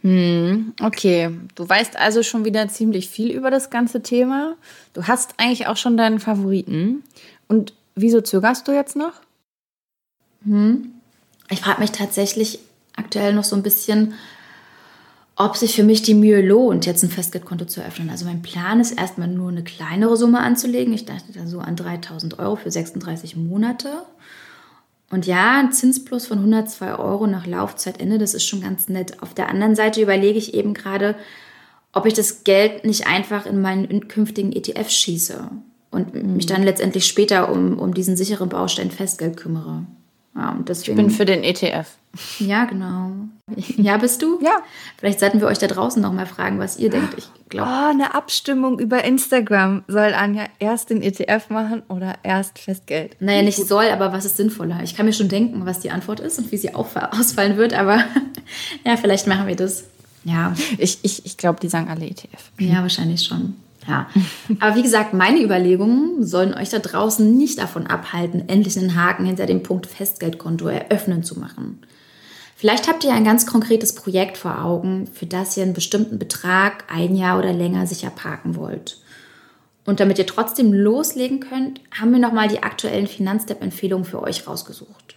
Hm, 0.00 0.74
okay, 0.82 1.30
du 1.54 1.68
weißt 1.68 1.96
also 1.96 2.24
schon 2.24 2.44
wieder 2.44 2.66
ziemlich 2.68 3.08
viel 3.08 3.30
über 3.30 3.52
das 3.52 3.70
ganze 3.70 4.02
Thema. 4.02 4.56
Du 4.94 5.04
hast 5.04 5.34
eigentlich 5.36 5.68
auch 5.68 5.76
schon 5.76 5.96
deinen 5.96 6.18
Favoriten. 6.18 7.04
Und 7.46 7.72
wieso 7.94 8.20
zögerst 8.20 8.66
du 8.66 8.72
jetzt 8.72 8.96
noch? 8.96 9.12
Hm. 10.44 10.90
Ich 11.50 11.60
frage 11.60 11.80
mich 11.80 11.92
tatsächlich, 11.92 12.58
aktuell 12.96 13.34
noch 13.34 13.44
so 13.44 13.56
ein 13.56 13.62
bisschen, 13.62 14.14
ob 15.36 15.56
sich 15.56 15.74
für 15.74 15.82
mich 15.82 16.02
die 16.02 16.14
Mühe 16.14 16.40
lohnt, 16.40 16.86
jetzt 16.86 17.02
ein 17.02 17.10
Festgeldkonto 17.10 17.64
zu 17.64 17.80
öffnen. 17.80 18.10
Also 18.10 18.24
mein 18.24 18.42
Plan 18.42 18.80
ist 18.80 18.92
erstmal 18.92 19.28
nur 19.28 19.48
eine 19.48 19.64
kleinere 19.64 20.16
Summe 20.16 20.40
anzulegen. 20.40 20.94
Ich 20.94 21.06
dachte 21.06 21.32
da 21.32 21.46
so 21.46 21.58
an 21.58 21.76
3000 21.76 22.38
Euro 22.38 22.56
für 22.56 22.70
36 22.70 23.36
Monate. 23.36 24.04
Und 25.10 25.26
ja, 25.26 25.58
ein 25.58 25.72
Zinsplus 25.72 26.26
von 26.26 26.38
102 26.38 26.98
Euro 26.98 27.26
nach 27.26 27.46
Laufzeitende, 27.46 28.18
das 28.18 28.34
ist 28.34 28.46
schon 28.46 28.62
ganz 28.62 28.88
nett. 28.88 29.22
Auf 29.22 29.34
der 29.34 29.48
anderen 29.48 29.76
Seite 29.76 30.00
überlege 30.00 30.38
ich 30.38 30.54
eben 30.54 30.74
gerade, 30.74 31.16
ob 31.92 32.06
ich 32.06 32.14
das 32.14 32.44
Geld 32.44 32.84
nicht 32.84 33.06
einfach 33.06 33.46
in 33.46 33.60
meinen 33.60 34.08
künftigen 34.08 34.52
ETF 34.52 34.90
schieße 34.90 35.50
und 35.90 36.14
mhm. 36.14 36.36
mich 36.36 36.46
dann 36.46 36.62
letztendlich 36.62 37.06
später 37.06 37.52
um, 37.52 37.78
um 37.78 37.94
diesen 37.94 38.16
sicheren 38.16 38.48
Baustein 38.48 38.90
Festgeld 38.90 39.36
kümmere. 39.36 39.84
Ja, 40.36 40.50
und 40.50 40.68
deswegen, 40.68 40.98
ich 40.98 41.06
bin 41.06 41.14
für 41.14 41.24
den 41.24 41.44
ETF. 41.44 41.86
Ja, 42.38 42.64
genau. 42.64 43.12
Ja, 43.76 43.96
bist 43.96 44.22
du? 44.22 44.40
Ja. 44.42 44.62
Vielleicht 44.98 45.20
sollten 45.20 45.40
wir 45.40 45.46
euch 45.46 45.58
da 45.58 45.66
draußen 45.66 46.00
noch 46.00 46.12
mal 46.12 46.26
fragen, 46.26 46.58
was 46.58 46.78
ihr 46.78 46.90
denkt. 46.90 47.14
Ich 47.16 47.28
glaube. 47.48 47.70
Oh, 47.70 47.90
eine 47.90 48.14
Abstimmung 48.14 48.78
über 48.78 49.04
Instagram. 49.04 49.84
Soll 49.86 50.14
Anja 50.14 50.46
erst 50.58 50.90
den 50.90 51.02
ETF 51.02 51.50
machen 51.50 51.82
oder 51.88 52.14
erst 52.22 52.58
Festgeld? 52.58 53.16
Naja, 53.20 53.42
nicht 53.42 53.66
soll, 53.66 53.86
aber 53.86 54.12
was 54.12 54.24
ist 54.24 54.36
sinnvoller? 54.36 54.80
Ich 54.82 54.96
kann 54.96 55.06
mir 55.06 55.12
schon 55.12 55.28
denken, 55.28 55.66
was 55.66 55.80
die 55.80 55.90
Antwort 55.90 56.20
ist 56.20 56.38
und 56.38 56.50
wie 56.52 56.56
sie 56.56 56.74
ausfallen 56.74 57.56
wird, 57.56 57.74
aber 57.74 58.04
ja, 58.84 58.96
vielleicht 58.96 59.26
machen 59.26 59.46
wir 59.46 59.56
das. 59.56 59.84
Ja. 60.24 60.54
Ich, 60.78 60.98
ich, 61.02 61.26
ich 61.26 61.36
glaube, 61.36 61.60
die 61.60 61.68
sagen 61.68 61.88
alle 61.88 62.06
ETF. 62.06 62.50
Ja, 62.58 62.82
wahrscheinlich 62.82 63.22
schon. 63.24 63.56
Ja, 63.86 64.08
aber 64.60 64.76
wie 64.76 64.82
gesagt, 64.82 65.12
meine 65.12 65.42
Überlegungen 65.42 66.24
sollen 66.24 66.54
euch 66.54 66.70
da 66.70 66.78
draußen 66.78 67.36
nicht 67.36 67.58
davon 67.58 67.86
abhalten, 67.86 68.48
endlich 68.48 68.78
einen 68.78 68.94
Haken 68.94 69.26
hinter 69.26 69.46
dem 69.46 69.62
Punkt 69.62 69.86
Festgeldkonto 69.86 70.68
eröffnen 70.68 71.22
zu 71.22 71.38
machen. 71.38 71.80
Vielleicht 72.56 72.88
habt 72.88 73.04
ihr 73.04 73.12
ein 73.12 73.24
ganz 73.24 73.46
konkretes 73.46 73.94
Projekt 73.94 74.38
vor 74.38 74.64
Augen, 74.64 75.06
für 75.06 75.26
das 75.26 75.56
ihr 75.56 75.64
einen 75.64 75.74
bestimmten 75.74 76.18
Betrag 76.18 76.84
ein 76.88 77.14
Jahr 77.14 77.38
oder 77.38 77.52
länger 77.52 77.86
sicher 77.86 78.10
parken 78.10 78.56
wollt. 78.56 79.02
Und 79.84 80.00
damit 80.00 80.18
ihr 80.18 80.26
trotzdem 80.26 80.72
loslegen 80.72 81.40
könnt, 81.40 81.80
haben 81.90 82.12
wir 82.12 82.18
nochmal 82.18 82.48
die 82.48 82.62
aktuellen 82.62 83.06
Finanzstep-Empfehlungen 83.06 84.06
für 84.06 84.22
euch 84.22 84.46
rausgesucht. 84.46 85.16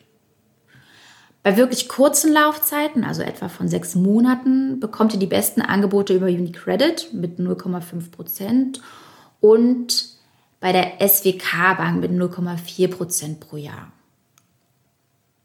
Bei 1.48 1.56
wirklich 1.56 1.88
kurzen 1.88 2.34
Laufzeiten, 2.34 3.06
also 3.06 3.22
etwa 3.22 3.48
von 3.48 3.70
sechs 3.70 3.96
Monaten, 3.96 4.82
bekommt 4.82 5.14
ihr 5.14 5.20
die 5.20 5.28
besten 5.28 5.62
Angebote 5.62 6.14
über 6.14 6.26
UniCredit 6.26 7.14
mit 7.14 7.40
0,5 7.40 8.12
Prozent 8.12 8.82
und 9.40 10.10
bei 10.60 10.74
der 10.74 11.00
SWK 11.08 11.78
Bank 11.78 12.02
mit 12.02 12.12
0,4 12.12 12.90
Prozent 12.90 13.40
pro 13.40 13.56
Jahr. 13.56 13.94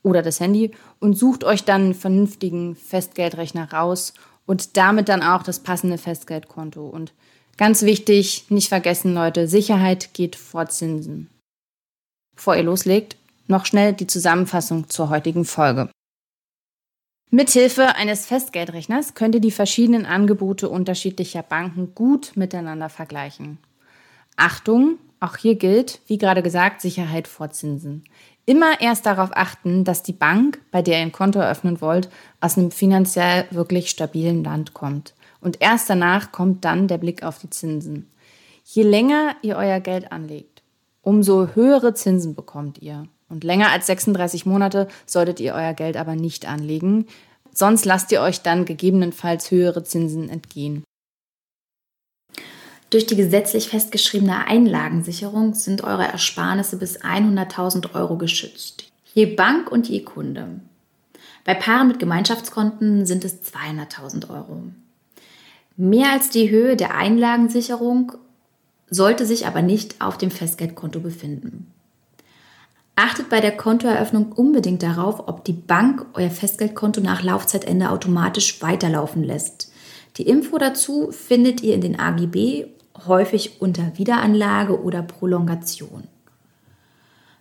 oder 0.03 0.21
das 0.21 0.41
Handy 0.41 0.71
und 0.99 1.17
sucht 1.17 1.45
euch 1.45 1.63
dann 1.63 1.81
einen 1.81 1.93
vernünftigen 1.93 2.75
Festgeldrechner 2.75 3.71
raus 3.71 4.13
und 4.45 4.75
damit 4.75 5.07
dann 5.07 5.23
auch 5.23 5.43
das 5.43 5.59
passende 5.59 5.97
Festgeldkonto. 5.97 6.85
Und 6.85 7.13
ganz 7.55 7.83
wichtig, 7.83 8.45
nicht 8.49 8.67
vergessen, 8.67 9.13
Leute, 9.13 9.47
Sicherheit 9.47 10.13
geht 10.13 10.35
vor 10.35 10.67
Zinsen. 10.67 11.29
Bevor 12.35 12.57
ihr 12.57 12.63
loslegt, 12.63 13.15
noch 13.47 13.65
schnell 13.65 13.93
die 13.93 14.07
Zusammenfassung 14.07 14.89
zur 14.89 15.09
heutigen 15.09 15.45
Folge. 15.45 15.89
Mithilfe 17.29 17.95
eines 17.95 18.25
Festgeldrechners 18.25 19.13
könnt 19.13 19.35
ihr 19.35 19.41
die 19.41 19.51
verschiedenen 19.51 20.05
Angebote 20.05 20.69
unterschiedlicher 20.69 21.43
Banken 21.43 21.93
gut 21.93 22.31
miteinander 22.35 22.87
vergleichen. 22.87 23.57
Achtung, 24.37 24.97
auch 25.19 25.35
hier 25.35 25.55
gilt, 25.55 25.99
wie 26.07 26.17
gerade 26.17 26.41
gesagt, 26.41 26.79
Sicherheit 26.79 27.27
vor 27.27 27.49
Zinsen. 27.49 28.05
Immer 28.45 28.79
erst 28.79 29.05
darauf 29.05 29.31
achten, 29.33 29.83
dass 29.83 30.03
die 30.03 30.13
Bank, 30.13 30.61
bei 30.71 30.81
der 30.81 30.99
ihr 30.99 31.01
ein 31.01 31.11
Konto 31.11 31.39
eröffnen 31.39 31.81
wollt, 31.81 32.09
aus 32.39 32.57
einem 32.57 32.71
finanziell 32.71 33.45
wirklich 33.51 33.89
stabilen 33.89 34.41
Land 34.45 34.73
kommt. 34.73 35.13
Und 35.41 35.61
erst 35.61 35.89
danach 35.89 36.31
kommt 36.31 36.63
dann 36.63 36.87
der 36.87 36.97
Blick 36.97 37.23
auf 37.23 37.39
die 37.39 37.49
Zinsen. 37.49 38.09
Je 38.63 38.83
länger 38.83 39.35
ihr 39.41 39.57
euer 39.57 39.81
Geld 39.81 40.13
anlegt, 40.13 40.63
umso 41.01 41.49
höhere 41.55 41.93
Zinsen 41.93 42.35
bekommt 42.35 42.81
ihr. 42.81 43.07
Und 43.29 43.43
länger 43.43 43.71
als 43.71 43.87
36 43.87 44.45
Monate 44.45 44.87
solltet 45.05 45.39
ihr 45.39 45.53
euer 45.53 45.73
Geld 45.73 45.97
aber 45.97 46.15
nicht 46.15 46.47
anlegen, 46.47 47.07
sonst 47.53 47.85
lasst 47.85 48.11
ihr 48.11 48.21
euch 48.21 48.41
dann 48.41 48.65
gegebenenfalls 48.65 49.51
höhere 49.51 49.83
Zinsen 49.83 50.29
entgehen. 50.29 50.83
Durch 52.89 53.05
die 53.05 53.17
gesetzlich 53.17 53.67
festgeschriebene 53.67 54.47
Einlagensicherung 54.47 55.53
sind 55.55 55.83
eure 55.83 56.07
Ersparnisse 56.07 56.77
bis 56.77 57.01
100.000 57.01 57.93
Euro 57.95 58.17
geschützt. 58.17 58.85
Je 59.13 59.25
Bank 59.25 59.69
und 59.69 59.89
je 59.89 60.03
Kunde. 60.03 60.61
Bei 61.43 61.53
Paaren 61.53 61.89
mit 61.89 61.99
Gemeinschaftskonten 61.99 63.05
sind 63.05 63.25
es 63.25 63.41
200.000 63.41 64.29
Euro. 64.29 64.63
Mehr 65.75 66.11
als 66.11 66.29
die 66.29 66.49
Höhe 66.49 66.75
der 66.77 66.95
Einlagensicherung 66.95 68.13
sollte 68.89 69.25
sich 69.25 69.47
aber 69.47 69.61
nicht 69.61 70.01
auf 70.01 70.17
dem 70.17 70.31
Festgeldkonto 70.31 71.01
befinden. 71.01 71.73
Achtet 72.99 73.29
bei 73.29 73.41
der 73.41 73.55
Kontoeröffnung 73.55 74.31
unbedingt 74.31 74.81
darauf, 74.81 75.27
ob 75.27 75.45
die 75.45 75.53
Bank 75.53 76.07
euer 76.15 76.31
Festgeldkonto 76.31 76.99
nach 76.99 77.21
Laufzeitende 77.21 77.91
automatisch 77.91 78.59
weiterlaufen 78.63 79.23
lässt. 79.23 79.71
Die 80.17 80.27
Info 80.27 80.57
dazu 80.57 81.11
findet 81.11 81.61
ihr 81.61 81.75
in 81.75 81.81
den 81.81 81.99
AGB, 81.99 82.65
häufig 83.05 83.61
unter 83.61 83.99
Wiederanlage 83.99 84.81
oder 84.81 85.03
Prolongation. 85.03 86.07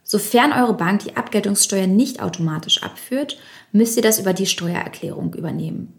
Sofern 0.04 0.52
eure 0.52 0.74
Bank 0.74 1.04
die 1.04 1.16
Abgeltungssteuer 1.16 1.86
nicht 1.86 2.20
automatisch 2.20 2.82
abführt, 2.82 3.38
müsst 3.72 3.96
ihr 3.96 4.02
das 4.02 4.18
über 4.18 4.34
die 4.34 4.44
Steuererklärung 4.44 5.32
übernehmen. 5.32 5.94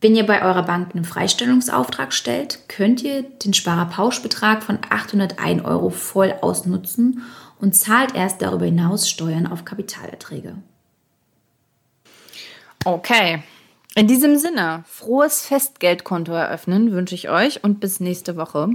Wenn 0.00 0.16
ihr 0.16 0.26
bei 0.26 0.42
eurer 0.42 0.64
Bank 0.64 0.94
einen 0.94 1.04
Freistellungsauftrag 1.04 2.12
stellt, 2.12 2.68
könnt 2.68 3.02
ihr 3.02 3.22
den 3.22 3.54
Sparerpauschbetrag 3.54 4.64
von 4.64 4.78
801 4.90 5.64
Euro 5.64 5.90
voll 5.90 6.34
ausnutzen 6.42 7.22
und 7.60 7.74
zahlt 7.74 8.14
erst 8.14 8.42
darüber 8.42 8.66
hinaus 8.66 9.08
Steuern 9.08 9.46
auf 9.46 9.64
Kapitalerträge. 9.64 10.56
Okay. 12.84 13.42
In 13.94 14.06
diesem 14.06 14.36
Sinne, 14.36 14.84
frohes 14.86 15.46
Festgeldkonto 15.46 16.32
eröffnen 16.32 16.92
wünsche 16.92 17.14
ich 17.14 17.30
euch 17.30 17.64
und 17.64 17.80
bis 17.80 17.98
nächste 17.98 18.36
Woche. 18.36 18.68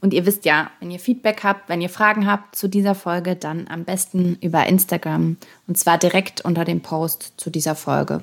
Und 0.00 0.14
ihr 0.14 0.26
wisst 0.26 0.44
ja, 0.44 0.70
wenn 0.80 0.90
ihr 0.90 1.00
Feedback 1.00 1.42
habt, 1.44 1.68
wenn 1.68 1.80
ihr 1.80 1.88
Fragen 1.88 2.26
habt 2.26 2.56
zu 2.56 2.68
dieser 2.68 2.94
Folge, 2.94 3.36
dann 3.36 3.68
am 3.68 3.84
besten 3.84 4.38
über 4.40 4.66
Instagram 4.66 5.38
und 5.66 5.78
zwar 5.78 5.98
direkt 5.98 6.42
unter 6.42 6.64
dem 6.64 6.82
Post 6.82 7.34
zu 7.36 7.50
dieser 7.50 7.74
Folge. 7.74 8.22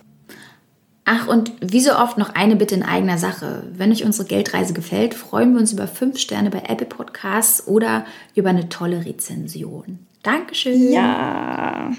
Ach, 1.14 1.28
und 1.28 1.52
wie 1.60 1.82
so 1.82 1.94
oft 1.98 2.18
noch 2.18 2.36
eine 2.36 2.56
Bitte 2.56 2.74
in 2.74 2.84
eigener 2.84 3.18
Sache. 3.18 3.64
Wenn 3.74 3.92
euch 3.92 4.06
unsere 4.06 4.26
Geldreise 4.26 4.74
gefällt, 4.74 5.14
freuen 5.14 5.52
wir 5.52 5.60
uns 5.60 5.74
über 5.74 5.86
fünf 5.86 6.18
Sterne 6.18 6.50
bei 6.50 6.64
Apple 6.70 6.88
Podcasts 6.88 7.68
oder 7.68 8.06
über 8.34 8.48
eine 8.48 8.70
tolle 8.70 9.06
Rezension. 9.06 10.00
Dankeschön. 10.24 10.94
Ja. 10.94 11.92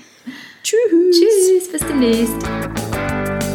Tschüss. 0.63 0.81
Tschüss, 1.11 1.73
bis 1.73 1.87
demnächst. 1.87 3.52